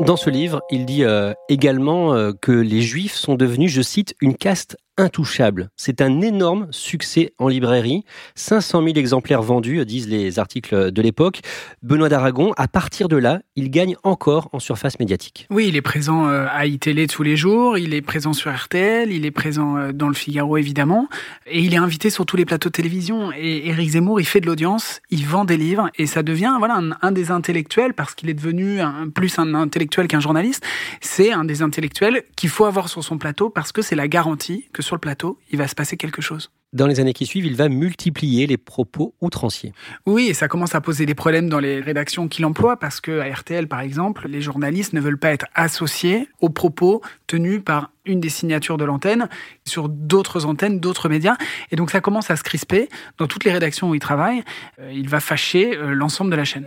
Dans 0.00 0.16
ce 0.16 0.28
livre, 0.28 0.62
il 0.70 0.84
dit 0.84 1.04
euh, 1.04 1.32
également 1.48 2.14
euh, 2.14 2.32
que 2.32 2.52
les 2.52 2.82
Juifs 2.82 3.14
sont 3.14 3.34
devenus, 3.34 3.72
je 3.72 3.80
cite, 3.80 4.14
une 4.20 4.36
caste 4.36 4.76
intouchable. 4.98 5.70
C'est 5.76 6.00
un 6.00 6.20
énorme 6.20 6.68
succès 6.70 7.32
en 7.38 7.48
librairie. 7.48 8.04
500 8.34 8.82
000 8.82 8.96
exemplaires 8.96 9.42
vendus, 9.42 9.84
disent 9.84 10.08
les 10.08 10.38
articles 10.38 10.90
de 10.90 11.02
l'époque. 11.02 11.40
Benoît 11.82 12.08
d'Aragon, 12.08 12.52
à 12.56 12.68
partir 12.68 13.08
de 13.08 13.16
là, 13.16 13.40
il 13.56 13.70
gagne 13.70 13.96
encore 14.02 14.48
en 14.52 14.58
surface 14.58 14.98
médiatique. 14.98 15.46
Oui, 15.50 15.66
il 15.68 15.76
est 15.76 15.82
présent 15.82 16.28
euh, 16.28 16.46
à 16.50 16.66
iTélé 16.66 17.06
tous 17.06 17.22
les 17.22 17.36
jours, 17.36 17.78
il 17.78 17.94
est 17.94 18.02
présent 18.02 18.32
sur 18.32 18.54
RTL, 18.54 19.12
il 19.12 19.26
est 19.26 19.30
présent 19.30 19.76
euh, 19.76 19.92
dans 19.92 20.08
le 20.08 20.14
Figaro 20.14 20.56
évidemment, 20.56 21.08
et 21.46 21.60
il 21.60 21.74
est 21.74 21.78
invité 21.78 22.10
sur 22.10 22.24
tous 22.24 22.36
les 22.36 22.44
plateaux 22.44 22.68
de 22.68 22.72
télévision. 22.72 23.32
Et 23.36 23.68
Éric 23.68 23.90
Zemmour, 23.90 24.20
il 24.20 24.26
fait 24.26 24.40
de 24.40 24.46
l'audience, 24.46 25.00
il 25.10 25.26
vend 25.26 25.44
des 25.44 25.56
livres, 25.56 25.90
et 25.96 26.06
ça 26.06 26.22
devient 26.22 26.54
voilà 26.58 26.80
un, 27.02 27.12
des 27.12 27.30
intellectuels 27.30 27.94
parce 27.94 28.14
qu'il 28.14 28.30
est 28.30 28.34
devenu 28.34 28.80
plus 29.14 29.38
un 29.38 29.54
intellectuel 29.54 30.08
qu'un 30.08 30.20
journaliste. 30.20 30.64
C'est 31.00 31.32
un 31.32 31.44
des 31.44 31.62
intellectuels 31.62 32.22
qu'il 32.36 32.50
faut 32.50 32.64
avoir 32.64 32.88
sur 32.88 33.04
son 33.04 33.18
plateau 33.18 33.50
parce 33.50 33.72
que 33.72 33.82
c'est 33.82 33.96
la 33.96 34.08
garantie 34.08 34.66
que 34.72 34.82
sur 34.86 34.96
le 34.96 35.00
plateau, 35.00 35.38
il 35.50 35.58
va 35.58 35.68
se 35.68 35.74
passer 35.74 35.96
quelque 35.96 36.22
chose. 36.22 36.50
Dans 36.72 36.86
les 36.86 37.00
années 37.00 37.12
qui 37.12 37.26
suivent, 37.26 37.46
il 37.46 37.56
va 37.56 37.68
multiplier 37.68 38.46
les 38.46 38.56
propos 38.56 39.14
outranciers. 39.20 39.72
Oui, 40.04 40.26
et 40.28 40.34
ça 40.34 40.48
commence 40.48 40.74
à 40.74 40.80
poser 40.80 41.06
des 41.06 41.14
problèmes 41.14 41.48
dans 41.48 41.60
les 41.60 41.80
rédactions 41.80 42.28
qu'il 42.28 42.44
emploie 42.44 42.76
parce 42.76 43.00
que 43.00 43.20
à 43.20 43.32
RTL, 43.32 43.68
par 43.68 43.80
exemple, 43.80 44.28
les 44.28 44.40
journalistes 44.40 44.92
ne 44.92 45.00
veulent 45.00 45.18
pas 45.18 45.30
être 45.30 45.46
associés 45.54 46.28
aux 46.40 46.50
propos 46.50 47.02
tenus 47.26 47.62
par 47.64 47.90
une 48.04 48.20
des 48.20 48.28
signatures 48.28 48.78
de 48.78 48.84
l'antenne 48.84 49.28
sur 49.64 49.88
d'autres 49.88 50.44
antennes, 50.46 50.80
d'autres 50.80 51.08
médias. 51.08 51.36
Et 51.70 51.76
donc 51.76 51.90
ça 51.90 52.00
commence 52.00 52.30
à 52.30 52.36
se 52.36 52.42
crisper 52.42 52.88
dans 53.18 53.26
toutes 53.26 53.44
les 53.44 53.52
rédactions 53.52 53.90
où 53.90 53.94
il 53.94 54.00
travaille. 54.00 54.42
Euh, 54.80 54.92
il 54.92 55.08
va 55.08 55.20
fâcher 55.20 55.76
euh, 55.76 55.94
l'ensemble 55.94 56.30
de 56.30 56.36
la 56.36 56.44
chaîne. 56.44 56.66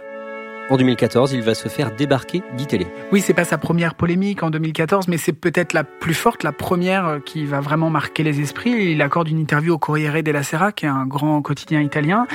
En 0.71 0.77
2014, 0.77 1.33
il 1.33 1.41
va 1.41 1.55
se 1.55 1.67
faire 1.67 1.95
débarquer 1.95 2.43
d'ITélé. 2.53 2.85
Oui, 3.11 3.21
c'est 3.21 3.33
pas 3.33 3.43
sa 3.43 3.57
première 3.57 3.95
polémique 3.95 4.43
en 4.43 4.51
2014, 4.51 5.07
mais 5.07 5.17
c'est 5.17 5.33
peut-être 5.33 5.73
la 5.73 5.83
plus 5.83 6.13
forte, 6.13 6.43
la 6.43 6.51
première 6.51 7.07
euh, 7.07 7.19
qui 7.19 7.45
va 7.45 7.59
vraiment 7.59 7.89
marquer 7.89 8.21
les 8.21 8.39
esprits. 8.39 8.91
Il 8.91 9.01
accorde 9.01 9.29
une 9.29 9.39
interview 9.39 9.73
au 9.73 9.79
Corriere 9.79 10.21
della 10.21 10.43
Sera, 10.43 10.71
qui 10.71 10.85
est 10.85 10.89
un 10.89 11.07
grand 11.07 11.41
quotidien 11.41 11.81
italien. 11.81 12.27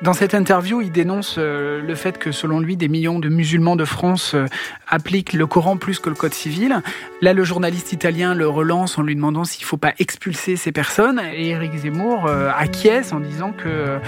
Dans 0.00 0.14
cette 0.14 0.32
interview, 0.32 0.80
il 0.80 0.90
dénonce 0.90 1.34
euh, 1.36 1.82
le 1.82 1.94
fait 1.94 2.16
que, 2.16 2.32
selon 2.32 2.60
lui, 2.60 2.78
des 2.78 2.88
millions 2.88 3.18
de 3.18 3.28
musulmans 3.28 3.76
de 3.76 3.84
France 3.84 4.32
euh, 4.34 4.46
appliquent 4.88 5.34
le 5.34 5.46
Coran 5.46 5.76
plus 5.76 5.98
que 5.98 6.08
le 6.08 6.14
Code 6.14 6.32
civil. 6.32 6.80
Là, 7.20 7.34
le 7.34 7.44
journaliste 7.44 7.92
italien 7.92 8.34
le 8.34 8.48
relance 8.48 8.96
en 8.96 9.02
lui 9.02 9.16
demandant 9.16 9.44
s'il 9.44 9.66
faut 9.66 9.76
pas 9.76 9.92
expulser 9.98 10.56
ces 10.56 10.72
personnes. 10.72 11.20
Et 11.34 11.50
Éric 11.50 11.74
Zemmour 11.74 12.26
acquiesce 12.26 13.12
en 13.12 13.20
disant 13.20 13.52
que 13.52 13.98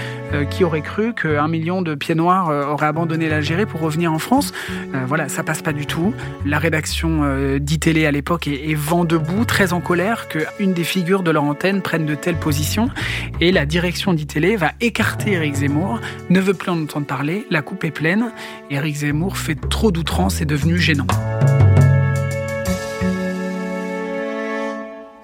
qui 0.49 0.63
aurait 0.63 0.81
cru 0.81 1.13
qu'un 1.13 1.47
million 1.47 1.81
de 1.81 1.95
pieds 1.95 2.15
noirs 2.15 2.49
aurait 2.69 2.87
abandonné 2.87 3.29
l'Algérie 3.29 3.65
revenir 3.79 4.11
en 4.11 4.19
France. 4.19 4.53
Euh, 4.93 5.03
voilà, 5.07 5.29
ça 5.29 5.43
passe 5.43 5.61
pas 5.61 5.73
du 5.73 5.85
tout. 5.85 6.13
La 6.45 6.59
rédaction 6.59 7.21
euh, 7.23 7.59
d'ITélé 7.59 8.05
à 8.05 8.11
l'époque 8.11 8.47
est, 8.47 8.75
vent 8.75 9.05
debout, 9.05 9.45
très 9.45 9.73
en 9.73 9.81
colère 9.81 10.27
qu'une 10.27 10.73
des 10.73 10.83
figures 10.83 11.23
de 11.23 11.31
leur 11.31 11.43
antenne 11.43 11.81
prenne 11.81 12.05
de 12.05 12.15
telles 12.15 12.39
positions. 12.39 12.89
Et 13.41 13.51
la 13.51 13.65
direction 13.65 14.13
d'ITélé 14.13 14.55
va 14.55 14.71
écarter 14.81 15.33
Éric 15.33 15.55
Zemmour, 15.55 15.99
ne 16.29 16.39
veut 16.39 16.53
plus 16.53 16.71
en 16.71 16.81
entendre 16.83 17.05
parler, 17.05 17.45
la 17.49 17.61
coupe 17.61 17.83
est 17.83 17.91
pleine. 17.91 18.31
Éric 18.69 18.97
Zemmour 18.97 19.37
fait 19.37 19.55
trop 19.69 19.91
d'outrance, 19.91 20.35
c'est 20.35 20.45
devenu 20.45 20.79
gênant. 20.79 21.07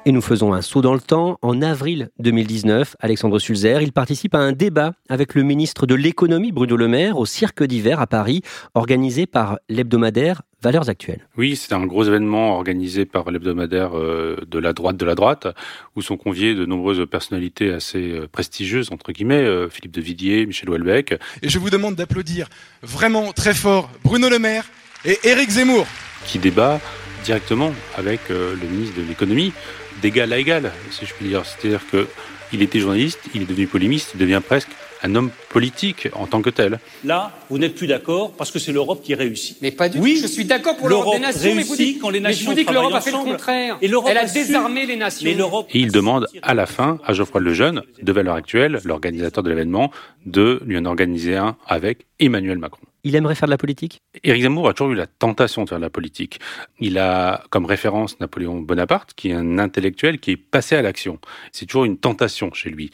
Et 0.03 0.11
nous 0.11 0.21
faisons 0.21 0.51
un 0.51 0.63
saut 0.63 0.81
dans 0.81 0.95
le 0.95 0.99
temps. 0.99 1.37
En 1.43 1.61
avril 1.61 2.09
2019, 2.17 2.95
Alexandre 3.01 3.37
Sulzer, 3.37 3.83
il 3.83 3.91
participe 3.91 4.33
à 4.33 4.39
un 4.39 4.51
débat 4.51 4.93
avec 5.09 5.35
le 5.35 5.43
ministre 5.43 5.85
de 5.85 5.93
l'économie 5.93 6.51
Bruno 6.51 6.75
Le 6.75 6.87
Maire 6.87 7.19
au 7.19 7.27
Cirque 7.27 7.63
d'hiver 7.63 7.99
à 7.99 8.07
Paris, 8.07 8.41
organisé 8.73 9.27
par 9.27 9.59
l'hebdomadaire 9.69 10.41
Valeurs 10.63 10.89
Actuelles. 10.89 11.27
Oui, 11.37 11.55
c'est 11.55 11.73
un 11.73 11.85
gros 11.85 12.03
événement 12.03 12.55
organisé 12.55 13.05
par 13.05 13.29
l'hebdomadaire 13.29 13.95
euh, 13.95 14.37
de 14.47 14.57
la 14.57 14.73
droite 14.73 14.97
de 14.97 15.05
la 15.05 15.13
droite, 15.13 15.47
où 15.95 16.01
sont 16.01 16.17
conviés 16.17 16.55
de 16.55 16.65
nombreuses 16.65 17.05
personnalités 17.07 17.71
assez 17.71 18.11
euh, 18.11 18.27
prestigieuses, 18.27 18.91
entre 18.91 19.11
guillemets, 19.11 19.43
euh, 19.43 19.69
Philippe 19.69 19.91
de 19.91 20.01
Villiers, 20.01 20.47
Michel 20.47 20.71
Houellebecq. 20.71 21.19
Et 21.43 21.49
je 21.49 21.59
vous 21.59 21.69
demande 21.69 21.93
d'applaudir 21.93 22.47
vraiment 22.81 23.33
très 23.33 23.53
fort 23.53 23.91
Bruno 24.03 24.29
Le 24.29 24.39
Maire 24.39 24.65
et 25.05 25.19
Éric 25.23 25.51
Zemmour. 25.51 25.85
Qui 26.25 26.39
débat 26.39 26.79
directement 27.23 27.71
avec 27.95 28.29
le 28.29 28.67
ministre 28.67 28.99
de 28.99 29.07
l'économie 29.07 29.53
d'égal 30.01 30.33
à 30.33 30.37
égal, 30.37 30.71
si 30.91 31.05
je 31.05 31.13
puis 31.13 31.27
dire. 31.27 31.43
C'est-à-dire 31.45 31.81
que 31.91 32.07
il 32.53 32.61
était 32.61 32.79
journaliste, 32.79 33.19
il 33.33 33.43
est 33.43 33.45
devenu 33.45 33.67
polémiste, 33.67 34.11
il 34.13 34.19
devient 34.19 34.41
presque 34.45 34.69
un 35.03 35.15
homme 35.15 35.31
politique 35.49 36.09
en 36.13 36.27
tant 36.27 36.41
que 36.41 36.49
tel. 36.49 36.79
Là, 37.03 37.31
vous 37.49 37.57
n'êtes 37.57 37.75
plus 37.75 37.87
d'accord 37.87 38.33
parce 38.33 38.51
que 38.51 38.59
c'est 38.59 38.71
l'Europe 38.71 39.01
qui 39.03 39.15
réussit. 39.15 39.57
Mais 39.61 39.71
pas 39.71 39.89
du 39.89 39.99
oui, 39.99 40.15
tout. 40.15 40.21
Je 40.21 40.27
suis 40.27 40.45
d'accord 40.45 40.77
pour 40.77 40.89
l'Europe 40.89 41.15
des 41.15 41.21
nations, 41.21 41.55
mais 41.55 41.63
vous 41.63 41.75
dites, 41.75 42.01
quand 42.01 42.09
les 42.09 42.19
nations 42.19 42.39
mais 42.39 42.43
je 42.43 42.49
vous 42.49 42.55
dis 42.55 42.65
que 42.65 42.73
l'Europe 42.73 42.93
a 42.93 43.01
fait 43.01 43.11
le 43.11 43.17
contraire. 43.17 43.77
Et 43.81 43.89
Elle 44.07 44.17
a 44.17 44.25
désarmé 44.25 44.85
les 44.85 44.97
nations. 44.97 45.29
Mais 45.29 45.33
l'Europe 45.33 45.67
Et 45.73 45.79
il 45.79 45.91
demande 45.91 46.27
à 46.41 46.53
la 46.53 46.65
fin 46.65 46.99
à 47.05 47.13
Geoffroy 47.13 47.41
Lejeune, 47.41 47.81
de 48.01 48.11
Valeurs 48.11 48.35
Actuelles, 48.35 48.79
l'organisateur 48.83 49.43
de 49.43 49.49
l'événement, 49.49 49.91
de 50.25 50.61
lui 50.65 50.77
en 50.77 50.85
organiser 50.85 51.35
un 51.35 51.55
avec 51.67 52.05
Emmanuel 52.19 52.59
Macron. 52.59 52.85
Il 53.03 53.15
aimerait 53.15 53.35
faire 53.35 53.47
de 53.47 53.51
la 53.51 53.57
politique? 53.57 54.01
Éric 54.23 54.43
Zemmour 54.43 54.69
a 54.69 54.73
toujours 54.73 54.93
eu 54.93 54.95
la 54.95 55.07
tentation 55.07 55.63
de 55.63 55.69
faire 55.69 55.79
de 55.79 55.83
la 55.83 55.89
politique. 55.89 56.39
Il 56.79 56.97
a 56.99 57.43
comme 57.49 57.65
référence 57.65 58.19
Napoléon 58.19 58.59
Bonaparte, 58.59 59.13
qui 59.15 59.29
est 59.29 59.33
un 59.33 59.57
intellectuel 59.57 60.19
qui 60.19 60.31
est 60.31 60.37
passé 60.37 60.75
à 60.75 60.81
l'action. 60.81 61.19
C'est 61.51 61.65
toujours 61.65 61.85
une 61.85 61.97
tentation 61.97 62.53
chez 62.53 62.69
lui. 62.69 62.91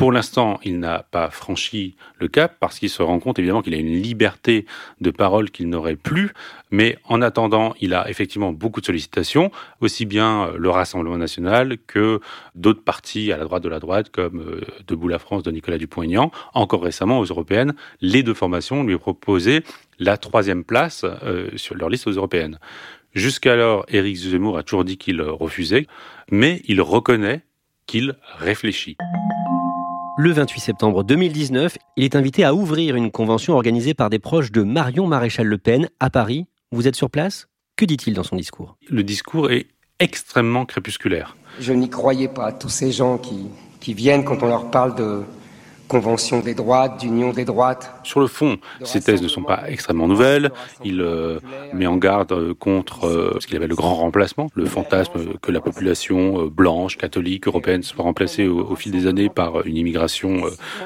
Pour 0.00 0.12
l'instant, 0.12 0.58
il 0.64 0.78
n'a 0.80 1.04
pas 1.10 1.28
franchi 1.28 1.94
le 2.18 2.26
cap 2.26 2.56
parce 2.58 2.78
qu'il 2.78 2.88
se 2.88 3.02
rend 3.02 3.18
compte 3.18 3.38
évidemment 3.38 3.60
qu'il 3.60 3.74
a 3.74 3.76
une 3.76 4.00
liberté 4.00 4.64
de 5.02 5.10
parole 5.10 5.50
qu'il 5.50 5.68
n'aurait 5.68 5.94
plus. 5.94 6.32
Mais 6.70 6.96
en 7.04 7.20
attendant, 7.20 7.74
il 7.82 7.92
a 7.92 8.08
effectivement 8.08 8.50
beaucoup 8.50 8.80
de 8.80 8.86
sollicitations, 8.86 9.50
aussi 9.82 10.06
bien 10.06 10.52
le 10.56 10.70
Rassemblement 10.70 11.18
national 11.18 11.76
que 11.86 12.18
d'autres 12.54 12.82
partis 12.82 13.30
à 13.30 13.36
la 13.36 13.44
droite 13.44 13.62
de 13.62 13.68
la 13.68 13.78
droite, 13.78 14.08
comme 14.08 14.62
Debout 14.88 15.08
la 15.08 15.18
France 15.18 15.42
de 15.42 15.50
Nicolas 15.50 15.76
Dupont-Aignan. 15.76 16.30
Encore 16.54 16.82
récemment, 16.82 17.18
aux 17.18 17.26
européennes, 17.26 17.74
les 18.00 18.22
deux 18.22 18.32
formations 18.32 18.82
lui 18.82 18.96
proposaient 18.96 19.62
la 19.98 20.16
troisième 20.16 20.64
place 20.64 21.04
euh, 21.04 21.50
sur 21.56 21.74
leur 21.74 21.90
liste 21.90 22.06
aux 22.06 22.12
européennes. 22.12 22.58
Jusqu'alors, 23.12 23.84
Éric 23.88 24.16
Zemmour 24.16 24.56
a 24.56 24.62
toujours 24.62 24.86
dit 24.86 24.96
qu'il 24.96 25.20
refusait, 25.20 25.86
mais 26.30 26.62
il 26.64 26.80
reconnaît 26.80 27.42
qu'il 27.84 28.16
réfléchit. 28.38 28.96
Le 30.22 30.32
28 30.32 30.60
septembre 30.60 31.02
2019, 31.02 31.78
il 31.96 32.04
est 32.04 32.14
invité 32.14 32.44
à 32.44 32.52
ouvrir 32.52 32.94
une 32.94 33.10
convention 33.10 33.54
organisée 33.54 33.94
par 33.94 34.10
des 34.10 34.18
proches 34.18 34.52
de 34.52 34.62
Marion 34.62 35.06
Maréchal 35.06 35.46
Le 35.46 35.56
Pen 35.56 35.88
à 35.98 36.10
Paris. 36.10 36.44
Vous 36.72 36.86
êtes 36.86 36.94
sur 36.94 37.08
place? 37.08 37.48
Que 37.74 37.86
dit-il 37.86 38.12
dans 38.12 38.22
son 38.22 38.36
discours? 38.36 38.76
Le 38.90 39.02
discours 39.02 39.50
est 39.50 39.68
extrêmement 39.98 40.66
crépusculaire. 40.66 41.38
Je 41.58 41.72
n'y 41.72 41.88
croyais 41.88 42.28
pas, 42.28 42.52
tous 42.52 42.68
ces 42.68 42.92
gens 42.92 43.16
qui, 43.16 43.46
qui 43.80 43.94
viennent 43.94 44.26
quand 44.26 44.42
on 44.42 44.48
leur 44.48 44.70
parle 44.70 44.94
de 44.94 45.22
convention 45.90 46.38
des 46.38 46.54
droites, 46.54 47.00
d'union 47.00 47.32
des 47.32 47.44
droites. 47.44 47.92
Sur 48.04 48.20
le 48.20 48.28
fond, 48.28 48.58
ces 48.84 49.00
thèses 49.00 49.20
ne 49.20 49.26
sont 49.26 49.42
pas 49.42 49.64
extrêmement 49.66 50.06
nouvelles. 50.06 50.52
Il 50.84 51.00
euh, 51.00 51.40
met 51.74 51.88
en 51.88 51.96
garde 51.96 52.52
contre 52.54 53.06
euh, 53.06 53.36
ce 53.40 53.46
qu'il 53.48 53.56
appelle 53.56 53.70
le 53.70 53.74
grand 53.74 53.96
remplacement, 53.96 54.46
le 54.54 54.66
fantasme 54.66 55.34
que 55.42 55.50
la 55.50 55.60
population 55.60 56.44
euh, 56.44 56.48
blanche, 56.48 56.96
catholique, 56.96 57.48
européenne 57.48 57.82
soit 57.82 58.04
remplacée 58.04 58.46
au, 58.46 58.60
au, 58.70 58.76
fil 58.76 58.92
des 58.92 59.08
années 59.08 59.28
par 59.28 59.66
une 59.66 59.76
immigration 59.76 60.42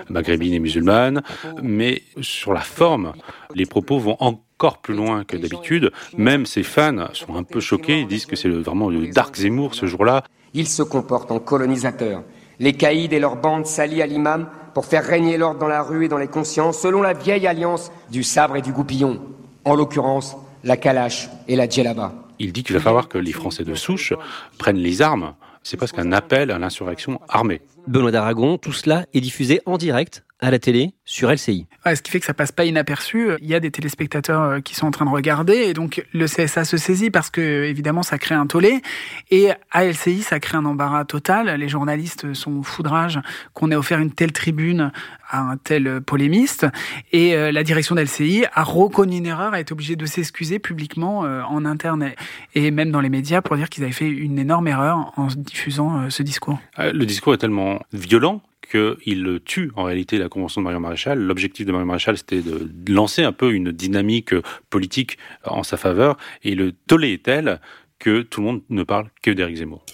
maghrébine 0.09 0.55
et 0.55 0.59
musulmane. 0.59 1.23
Mais 1.63 2.03
sur 2.23 2.55
la 2.55 2.63
forme, 2.63 3.13
les 3.55 3.67
propos 3.67 3.99
vont 3.99 4.17
encore 4.21 4.79
plus 4.79 4.95
loin 4.95 5.25
que 5.25 5.37
d'habitude. 5.37 5.93
Même 6.17 6.47
ses 6.47 6.63
fans 6.63 7.09
sont 7.13 7.37
un 7.37 7.43
peu 7.43 7.61
choqués. 7.61 8.01
Ils 8.01 8.07
disent 8.07 8.25
que 8.25 8.37
c'est 8.37 8.49
vraiment 8.49 8.89
le 8.89 9.09
Dark 9.09 9.37
Zemmour 9.37 9.75
ce 9.75 9.85
jour-là. 9.85 10.25
Ils 10.55 10.69
se 10.69 10.83
comportent 10.83 11.31
en 11.31 11.41
colonisateurs. 11.41 12.23
Les 12.59 12.73
caïds 12.73 13.09
et 13.11 13.19
leurs 13.19 13.37
bandes 13.37 13.67
s'allient 13.67 14.01
à 14.01 14.07
l'imam 14.07 14.47
pour 14.75 14.87
faire 14.87 15.05
régner 15.05 15.39
l'ordre 15.39 15.61
dans 15.61 15.69
la 15.69 15.83
rue 15.83 16.05
et 16.05 16.09
dans 16.09 16.19
les 16.19 16.29
consciences 16.29 16.81
selon 16.81 17.01
la 17.01 17.13
vieille 17.13 17.47
alliance 17.47 17.91
du 18.11 18.23
sabre 18.23 18.57
et 18.57 18.63
du 18.63 18.73
goupillon. 18.73 19.21
En 19.65 19.75
l'occurrence, 19.75 20.37
la 20.65 20.77
calache 20.77 21.31
et 21.49 21.57
la 21.57 21.69
djellaba. 21.69 22.13
Il 22.39 22.53
dit 22.53 22.65
qu'il 22.65 22.75
va 22.75 22.83
falloir 22.83 23.09
que 23.09 23.19
les 23.19 23.33
Français 23.33 23.65
de 23.65 23.75
souche 23.75 24.13
prennent 24.59 24.79
les 24.79 25.01
armes. 25.01 25.35
C'est 25.63 25.77
presque 25.77 25.99
un 25.99 26.13
appel 26.13 26.51
à 26.51 26.59
l'insurrection 26.59 27.21
armée. 27.29 27.63
Benoît 27.87 28.11
d'Aragon, 28.11 28.59
tout 28.59 28.73
cela 28.73 29.07
est 29.15 29.21
diffusé 29.21 29.61
en 29.67 29.79
direct 29.79 30.25
à 30.45 30.51
la 30.51 30.59
télé 30.59 30.93
sur 31.07 31.33
LCI. 31.33 31.67
ce 31.87 32.03
qui 32.03 32.11
fait 32.11 32.21
que 32.21 32.27
ça 32.27 32.35
passe 32.35 32.53
pas 32.53 32.67
inaperçu. 32.67 33.31
Il 33.41 33.49
y 33.49 33.55
a 33.55 33.61
des 33.61 33.71
téléspectateurs 33.71 34.43
euh, 34.43 34.61
qui 34.61 34.75
sont 34.75 34.87
en 34.87 34.91
train 34.91 35.07
de 35.07 35.11
regarder 35.11 35.55
et 35.55 35.73
donc 35.73 36.05
le 36.13 36.27
CSA 36.27 36.67
se 36.67 36.77
saisit 36.77 37.11
parce 37.11 37.31
que 37.31 37.65
évidemment 37.65 38.03
ça 38.03 38.19
crée 38.19 38.35
un 38.35 38.47
tollé 38.47 38.83
et 39.31 39.49
à 39.71 39.85
LCI 39.87 40.21
ça 40.21 40.41
crée 40.41 40.59
un 40.59 40.67
embarras 40.67 41.07
total. 41.07 41.59
Les 41.59 41.69
journalistes 41.69 42.35
sont 42.35 42.63
foudrage 42.63 43.21
qu'on 43.55 43.71
ait 43.71 43.75
offert 43.75 44.01
une 44.01 44.13
telle 44.13 44.33
tribune 44.33 44.93
à 45.31 45.41
un 45.41 45.57
tel 45.57 46.03
polémiste 46.03 46.67
et 47.13 47.35
euh, 47.35 47.51
la 47.51 47.65
direction 47.65 47.95
d'LCI 47.95 48.45
a 48.53 48.63
reconnu 48.63 49.17
une 49.17 49.27
erreur, 49.27 49.55
a 49.55 49.61
été 49.61 49.73
obligée 49.73 49.97
de 49.97 50.05
s'excuser 50.05 50.59
publiquement 50.59 51.25
euh, 51.25 51.41
en 51.45 51.65
interne 51.65 52.11
et 52.55 52.71
même 52.71 52.91
dans 52.91 53.01
les 53.01 53.09
médias 53.09 53.41
pour 53.41 53.57
dire 53.57 53.71
qu'ils 53.71 53.83
avaient 53.85 53.93
fait 53.93 54.09
une 54.09 54.39
énorme 54.39 54.69
erreur 54.69 55.13
en 55.17 55.29
diffusant 55.29 56.11
ce 56.11 56.23
discours. 56.23 56.59
Le 56.77 57.05
discours 57.07 57.33
est 57.33 57.39
tellement 57.39 57.81
violent 57.95 58.43
qu'il 58.75 59.41
tue 59.45 59.71
en 59.77 59.85
réalité 59.85 60.19
la 60.19 60.29
convention 60.29 60.61
de 60.61 60.65
Marion 60.65 60.81
Maréchal. 60.81 61.19
L'objectif 61.19 61.65
de 61.65 61.73
Marion 61.73 61.87
Maréchal, 61.87 62.17
c'était 62.17 62.43
de 62.43 62.93
lancer 62.93 63.23
un 63.23 63.33
peu 63.33 63.53
une 63.53 63.71
dynamique 63.71 64.35
politique 64.69 65.19
en 65.45 65.63
sa 65.63 65.77
faveur, 65.77 66.17
et 66.43 66.55
le 66.55 66.73
tollé 66.73 67.13
est 67.13 67.23
tel 67.23 67.61
que 67.99 68.23
tout 68.23 68.41
le 68.41 68.47
monde 68.47 68.63
ne 68.71 68.83
parle 68.83 69.11
que 69.23 69.31
d'Éric 69.31 69.57
Zemmour. 69.57 69.85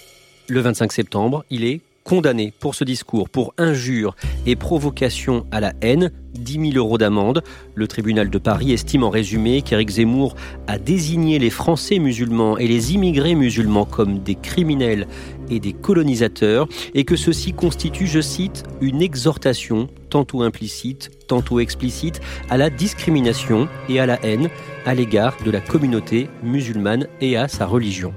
Le 0.48 0.60
25 0.60 0.92
septembre, 0.92 1.44
il 1.50 1.64
est 1.64 1.80
condamné 2.04 2.52
pour 2.58 2.74
ce 2.74 2.84
discours, 2.84 3.28
pour 3.28 3.54
injure 3.58 4.16
et 4.46 4.56
provocation 4.56 5.46
à 5.50 5.60
la 5.60 5.72
haine, 5.82 6.10
10 6.34 6.72
000 6.72 6.76
euros 6.76 6.98
d'amende. 6.98 7.42
Le 7.74 7.86
tribunal 7.86 8.30
de 8.30 8.38
Paris 8.38 8.72
estime 8.72 9.04
en 9.04 9.10
résumé 9.10 9.62
qu'Éric 9.62 9.90
Zemmour 9.90 10.34
a 10.66 10.78
désigné 10.78 11.38
les 11.38 11.50
Français 11.50 11.98
musulmans 11.98 12.58
et 12.58 12.66
les 12.66 12.94
immigrés 12.94 13.34
musulmans 13.34 13.84
comme 13.84 14.20
des 14.20 14.34
criminels 14.34 15.06
et 15.50 15.60
des 15.60 15.72
colonisateurs 15.72 16.68
et 16.94 17.04
que 17.04 17.16
ceci 17.16 17.52
constitue, 17.52 18.06
je 18.06 18.20
cite, 18.20 18.64
une 18.80 19.02
exhortation, 19.02 19.88
tantôt 20.08 20.42
implicite, 20.42 21.10
tantôt 21.26 21.60
explicite, 21.60 22.20
à 22.48 22.56
la 22.56 22.70
discrimination 22.70 23.68
et 23.88 24.00
à 24.00 24.06
la 24.06 24.24
haine 24.24 24.48
à 24.86 24.94
l'égard 24.94 25.36
de 25.44 25.50
la 25.50 25.60
communauté 25.60 26.28
musulmane 26.42 27.06
et 27.20 27.36
à 27.36 27.48
sa 27.48 27.66
religion. 27.66 28.14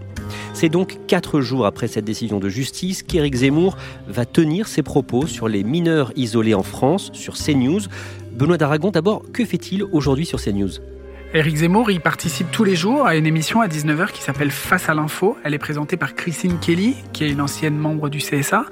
C'est 0.54 0.70
donc 0.70 1.00
quatre 1.08 1.42
jours 1.42 1.66
après 1.66 1.88
cette 1.88 2.06
décision 2.06 2.40
de 2.40 2.50
justice 2.50 3.04
qu'Éric 3.04 3.36
Zemmour 3.36 3.78
va 4.08 4.26
tenir 4.26 4.68
ses 4.68 4.84
propos 4.84 5.28
sur 5.28 5.48
les 5.48 5.64
mineurs 5.64 6.12
isolés 6.16 6.54
en 6.54 6.64
France 6.64 7.10
sur 7.14 7.36
CNews. 7.36 7.82
Benoît 8.34 8.58
d'Aragon, 8.58 8.92
d'abord, 8.92 9.24
que 9.32 9.46
fait-il 9.46 9.84
aujourd'hui 9.84 10.26
sur 10.26 10.42
CNews? 10.42 10.72
Éric 11.36 11.56
Zemmour, 11.56 11.90
il 11.90 12.00
participe 12.00 12.52
tous 12.52 12.64
les 12.64 12.76
jours 12.76 13.08
à 13.08 13.16
une 13.16 13.26
émission 13.26 13.60
à 13.62 13.68
19h 13.68 14.12
qui 14.12 14.22
s'appelle 14.22 14.52
Face 14.52 14.88
à 14.88 14.94
l'info. 14.94 15.36
Elle 15.44 15.56
est 15.56 15.60
présentée 15.60 15.98
par 15.98 16.14
Christine 16.14 16.60
Kelly, 16.60 16.96
qui 17.12 17.24
est 17.24 17.32
une 17.32 17.42
ancienne 17.42 17.76
membre 17.76 18.10
du 18.10 18.20
CSA. 18.20 18.66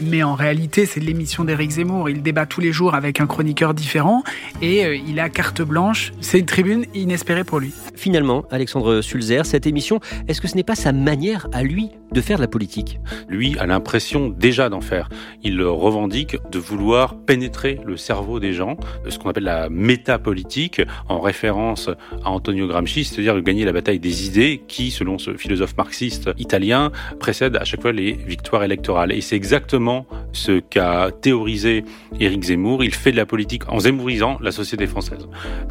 Mais 0.00 0.22
en 0.22 0.34
réalité, 0.34 0.86
c'est 0.86 1.00
l'émission 1.00 1.42
d'Éric 1.42 1.72
Zemmour. 1.72 2.08
Il 2.08 2.22
débat 2.22 2.46
tous 2.46 2.60
les 2.60 2.70
jours 2.70 2.94
avec 2.94 3.20
un 3.20 3.26
chroniqueur 3.26 3.74
différent 3.74 4.22
et 4.62 4.84
euh, 4.84 4.94
il 4.94 5.18
a 5.18 5.28
carte 5.28 5.60
blanche. 5.60 6.12
C'est 6.20 6.38
une 6.38 6.46
tribune 6.46 6.86
inespérée 6.94 7.42
pour 7.42 7.58
lui. 7.58 7.72
Finalement, 7.96 8.44
Alexandre 8.52 9.00
Sulzer, 9.00 9.44
cette 9.44 9.66
émission, 9.66 9.98
est-ce 10.28 10.40
que 10.40 10.46
ce 10.46 10.54
n'est 10.54 10.62
pas 10.62 10.76
sa 10.76 10.92
manière 10.92 11.48
à 11.52 11.64
lui 11.64 11.90
de 12.12 12.20
faire 12.20 12.36
de 12.36 12.42
la 12.42 12.48
politique? 12.48 13.00
Lui 13.28 13.58
a 13.58 13.66
l'impression 13.66 14.28
déjà 14.28 14.68
d'en 14.68 14.80
faire. 14.80 15.08
Il 15.42 15.60
revendique 15.60 16.36
de 16.52 16.60
vouloir 16.60 17.16
pénétrer 17.16 17.80
le 17.84 17.96
cerveau 17.96 18.38
des 18.38 18.52
gens, 18.52 18.76
ce 19.08 19.18
qu'on 19.18 19.30
appelle 19.30 19.42
la 19.42 19.68
métapolitique, 19.68 20.80
en 21.08 21.18
référence 21.18 21.90
à 22.24 22.30
Antonio 22.30 22.66
Gramsci, 22.66 23.04
c'est-à-dire 23.04 23.34
de 23.34 23.40
gagner 23.40 23.64
la 23.64 23.72
bataille 23.72 23.98
des 23.98 24.26
idées 24.26 24.62
qui, 24.68 24.90
selon 24.90 25.18
ce 25.18 25.34
philosophe 25.36 25.76
marxiste 25.76 26.30
italien, 26.38 26.92
précède 27.20 27.56
à 27.56 27.64
chaque 27.64 27.82
fois 27.82 27.92
les 27.92 28.12
victoires 28.12 28.64
électorales. 28.64 29.12
Et 29.12 29.20
c'est 29.20 29.36
exactement 29.36 30.06
ce 30.34 30.60
qu'a 30.60 31.10
théorisé 31.20 31.84
Éric 32.20 32.44
Zemmour. 32.44 32.84
Il 32.84 32.94
fait 32.94 33.12
de 33.12 33.16
la 33.16 33.26
politique 33.26 33.68
en 33.70 33.80
zemmourisant 33.80 34.38
la 34.40 34.52
société 34.52 34.86
française, 34.86 35.26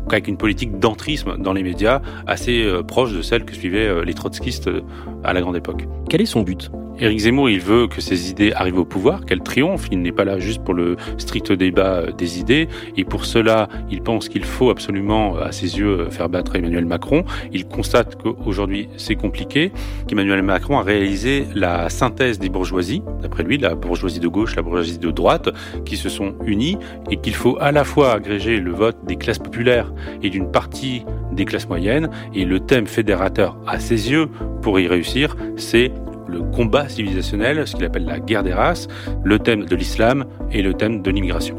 avec 0.09 0.27
une 0.27 0.37
politique 0.37 0.79
d'entrisme 0.79 1.37
dans 1.37 1.53
les 1.53 1.63
médias 1.63 2.01
assez 2.27 2.63
euh, 2.63 2.83
proche 2.83 3.13
de 3.13 3.21
celle 3.21 3.45
que 3.45 3.53
suivaient 3.53 3.87
euh, 3.87 4.03
les 4.03 4.13
trotskistes 4.13 4.67
euh, 4.67 4.81
à 5.23 5.33
la 5.33 5.41
grande 5.41 5.55
époque. 5.55 5.85
Quel 6.09 6.21
est 6.21 6.25
son 6.25 6.41
but? 6.41 6.71
Éric 6.99 7.19
Zemmour, 7.19 7.49
il 7.49 7.59
veut 7.59 7.87
que 7.87 8.01
ses 8.01 8.29
idées 8.29 8.53
arrivent 8.53 8.77
au 8.77 8.85
pouvoir, 8.85 9.25
qu'elles 9.25 9.41
triomphent. 9.41 9.87
Il 9.91 10.01
n'est 10.01 10.11
pas 10.11 10.25
là 10.25 10.37
juste 10.37 10.63
pour 10.63 10.75
le 10.75 10.95
strict 11.17 11.51
débat 11.51 12.11
des 12.11 12.39
idées. 12.39 12.67
Et 12.95 13.03
pour 13.03 13.25
cela, 13.25 13.67
il 13.89 14.01
pense 14.01 14.29
qu'il 14.29 14.45
faut 14.45 14.69
absolument, 14.69 15.35
à 15.37 15.51
ses 15.51 15.79
yeux, 15.79 16.09
faire 16.11 16.29
battre 16.29 16.55
Emmanuel 16.55 16.85
Macron. 16.85 17.25
Il 17.51 17.65
constate 17.65 18.21
qu'aujourd'hui, 18.21 18.89
c'est 18.97 19.15
compliqué, 19.15 19.71
qu'Emmanuel 20.07 20.43
Macron 20.43 20.77
a 20.77 20.83
réalisé 20.83 21.47
la 21.55 21.89
synthèse 21.89 22.37
des 22.37 22.49
bourgeoisies, 22.49 23.01
d'après 23.21 23.41
lui, 23.43 23.57
la 23.57 23.73
bourgeoisie 23.73 24.19
de 24.19 24.27
gauche, 24.27 24.52
la 24.55 24.61
bourgeoisie 24.61 24.99
de 24.99 25.11
droite, 25.11 25.49
qui 25.85 25.97
se 25.97 26.09
sont 26.09 26.35
unies 26.45 26.77
et 27.09 27.17
qu'il 27.17 27.35
faut 27.35 27.57
à 27.59 27.71
la 27.71 27.83
fois 27.83 28.13
agréger 28.13 28.59
le 28.59 28.71
vote 28.71 28.97
des 29.05 29.15
classes 29.15 29.39
populaires 29.39 29.93
et 30.21 30.29
d'une 30.29 30.51
partie 30.51 31.05
des 31.31 31.45
classes 31.45 31.67
moyennes. 31.67 32.09
Et 32.33 32.45
le 32.45 32.59
thème 32.59 32.87
fédérateur, 32.87 33.57
à 33.67 33.79
ses 33.79 34.11
yeux, 34.11 34.27
pour 34.61 34.79
y 34.79 34.87
réussir, 34.87 35.35
c'est 35.57 35.91
le 36.27 36.41
combat 36.41 36.89
civilisationnel, 36.89 37.67
ce 37.67 37.75
qu'il 37.75 37.85
appelle 37.85 38.05
la 38.05 38.19
guerre 38.19 38.43
des 38.43 38.53
races, 38.53 38.87
le 39.23 39.39
thème 39.39 39.65
de 39.65 39.75
l'islam 39.75 40.25
et 40.51 40.61
le 40.61 40.73
thème 40.73 41.01
de 41.01 41.11
l'immigration. 41.11 41.57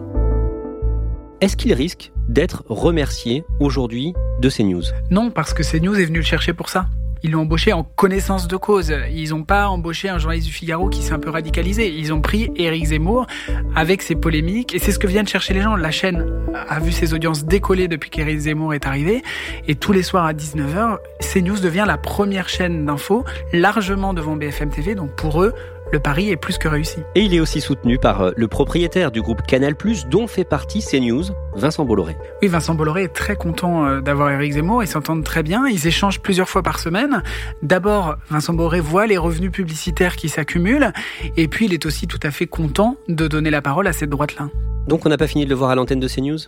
Est-ce 1.40 1.56
qu'il 1.56 1.74
risque 1.74 2.12
d'être 2.28 2.64
remercié 2.68 3.44
aujourd'hui 3.60 4.14
de 4.40 4.48
CNews 4.48 4.84
Non, 5.10 5.30
parce 5.30 5.52
que 5.52 5.62
CNews 5.62 5.98
est 6.00 6.06
venu 6.06 6.18
le 6.18 6.24
chercher 6.24 6.52
pour 6.52 6.68
ça. 6.68 6.86
Ils 7.24 7.30
l'ont 7.30 7.40
embauché 7.40 7.72
en 7.72 7.84
connaissance 7.84 8.48
de 8.48 8.56
cause. 8.58 8.94
Ils 9.10 9.30
n'ont 9.30 9.44
pas 9.44 9.68
embauché 9.68 10.10
un 10.10 10.18
journaliste 10.18 10.46
du 10.46 10.52
Figaro 10.52 10.90
qui 10.90 11.00
s'est 11.00 11.14
un 11.14 11.18
peu 11.18 11.30
radicalisé. 11.30 11.88
Ils 11.88 12.12
ont 12.12 12.20
pris 12.20 12.50
Éric 12.54 12.84
Zemmour 12.84 13.26
avec 13.74 14.02
ses 14.02 14.14
polémiques. 14.14 14.74
Et 14.74 14.78
c'est 14.78 14.92
ce 14.92 14.98
que 14.98 15.06
viennent 15.06 15.26
chercher 15.26 15.54
les 15.54 15.62
gens. 15.62 15.74
La 15.74 15.90
chaîne 15.90 16.26
a 16.68 16.78
vu 16.80 16.92
ses 16.92 17.14
audiences 17.14 17.46
décoller 17.46 17.88
depuis 17.88 18.10
qu'Éric 18.10 18.40
Zemmour 18.40 18.74
est 18.74 18.86
arrivé. 18.86 19.22
Et 19.66 19.74
tous 19.74 19.92
les 19.92 20.02
soirs 20.02 20.26
à 20.26 20.34
19h, 20.34 20.98
CNews 21.20 21.60
devient 21.60 21.84
la 21.86 21.96
première 21.96 22.50
chaîne 22.50 22.84
d'info, 22.84 23.24
largement 23.54 24.12
devant 24.12 24.36
BFM 24.36 24.68
TV. 24.68 24.94
Donc 24.94 25.16
pour 25.16 25.42
eux, 25.42 25.54
le 25.92 26.00
pari 26.00 26.30
est 26.30 26.36
plus 26.36 26.58
que 26.58 26.68
réussi. 26.68 26.98
Et 27.14 27.22
il 27.22 27.34
est 27.34 27.40
aussi 27.40 27.60
soutenu 27.60 27.98
par 27.98 28.20
euh, 28.22 28.30
le 28.36 28.48
propriétaire 28.48 29.10
du 29.10 29.22
groupe 29.22 29.42
Canal+, 29.42 29.74
dont 30.10 30.26
fait 30.26 30.44
partie 30.44 30.80
CNews, 30.80 31.24
Vincent 31.54 31.84
Bolloré. 31.84 32.16
Oui, 32.42 32.48
Vincent 32.48 32.74
Bolloré 32.74 33.04
est 33.04 33.14
très 33.14 33.36
content 33.36 33.86
euh, 33.86 34.00
d'avoir 34.00 34.30
Eric 34.30 34.52
Zemmour, 34.52 34.82
ils 34.82 34.88
s'entendent 34.88 35.24
très 35.24 35.42
bien, 35.42 35.66
ils 35.66 35.86
échangent 35.86 36.20
plusieurs 36.20 36.48
fois 36.48 36.62
par 36.62 36.78
semaine. 36.78 37.22
D'abord, 37.62 38.16
Vincent 38.30 38.54
Bolloré 38.54 38.80
voit 38.80 39.06
les 39.06 39.18
revenus 39.18 39.52
publicitaires 39.52 40.16
qui 40.16 40.28
s'accumulent, 40.28 40.92
et 41.36 41.48
puis 41.48 41.66
il 41.66 41.74
est 41.74 41.86
aussi 41.86 42.06
tout 42.06 42.20
à 42.22 42.30
fait 42.30 42.46
content 42.46 42.96
de 43.08 43.28
donner 43.28 43.50
la 43.50 43.62
parole 43.62 43.86
à 43.86 43.92
cette 43.92 44.10
droite-là. 44.10 44.48
Donc 44.86 45.06
on 45.06 45.08
n'a 45.08 45.16
pas 45.16 45.26
fini 45.26 45.44
de 45.44 45.50
le 45.50 45.54
voir 45.54 45.70
à 45.70 45.74
l'antenne 45.74 46.00
de 46.00 46.08
CNews? 46.08 46.38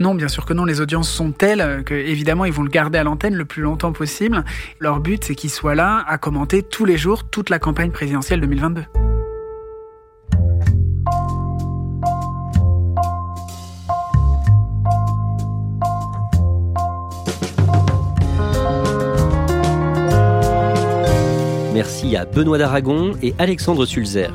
Non, 0.00 0.14
bien 0.14 0.28
sûr 0.28 0.46
que 0.46 0.54
non. 0.54 0.64
Les 0.64 0.80
audiences 0.80 1.10
sont 1.10 1.32
telles 1.32 1.82
que 1.84 1.94
évidemment 1.94 2.44
ils 2.44 2.52
vont 2.52 2.62
le 2.62 2.70
garder 2.70 2.98
à 2.98 3.04
l'antenne 3.04 3.34
le 3.34 3.44
plus 3.44 3.62
longtemps 3.62 3.92
possible. 3.92 4.44
Leur 4.78 5.00
but, 5.00 5.22
c'est 5.24 5.34
qu'il 5.34 5.50
soit 5.50 5.74
là 5.74 6.02
à 6.06 6.16
commenter 6.16 6.62
tous 6.62 6.84
les 6.84 6.96
jours 6.96 7.24
toute 7.24 7.50
la 7.50 7.58
campagne 7.58 7.90
présidentielle 7.90 8.40
2022. 8.40 8.81
Merci 21.74 22.16
à 22.16 22.24
Benoît 22.24 22.58
d'Aragon 22.58 23.12
et 23.22 23.34
Alexandre 23.38 23.86
Sulzer. 23.86 24.30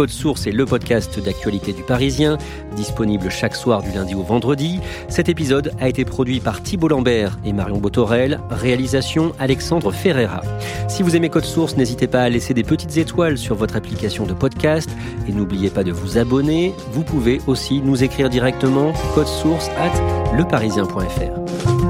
Code 0.00 0.08
Source 0.08 0.46
est 0.46 0.52
le 0.52 0.64
podcast 0.64 1.22
d'actualité 1.22 1.74
du 1.74 1.82
Parisien, 1.82 2.38
disponible 2.74 3.30
chaque 3.30 3.54
soir 3.54 3.82
du 3.82 3.92
lundi 3.92 4.14
au 4.14 4.22
vendredi. 4.22 4.80
Cet 5.10 5.28
épisode 5.28 5.72
a 5.78 5.90
été 5.90 6.06
produit 6.06 6.40
par 6.40 6.62
Thibault 6.62 6.88
Lambert 6.88 7.38
et 7.44 7.52
Marion 7.52 7.76
Botorel, 7.76 8.40
réalisation 8.48 9.34
Alexandre 9.38 9.92
Ferreira. 9.92 10.40
Si 10.88 11.02
vous 11.02 11.16
aimez 11.16 11.28
Code 11.28 11.44
Source, 11.44 11.76
n'hésitez 11.76 12.06
pas 12.06 12.22
à 12.22 12.30
laisser 12.30 12.54
des 12.54 12.64
petites 12.64 12.96
étoiles 12.96 13.36
sur 13.36 13.56
votre 13.56 13.76
application 13.76 14.24
de 14.24 14.32
podcast 14.32 14.88
et 15.28 15.32
n'oubliez 15.32 15.68
pas 15.68 15.84
de 15.84 15.92
vous 15.92 16.16
abonner. 16.16 16.72
Vous 16.92 17.02
pouvez 17.02 17.42
aussi 17.46 17.82
nous 17.82 18.02
écrire 18.02 18.30
directement 18.30 18.94
code 19.14 19.26
source 19.26 19.68
at 19.76 19.92
leparisien.fr. 20.34 21.89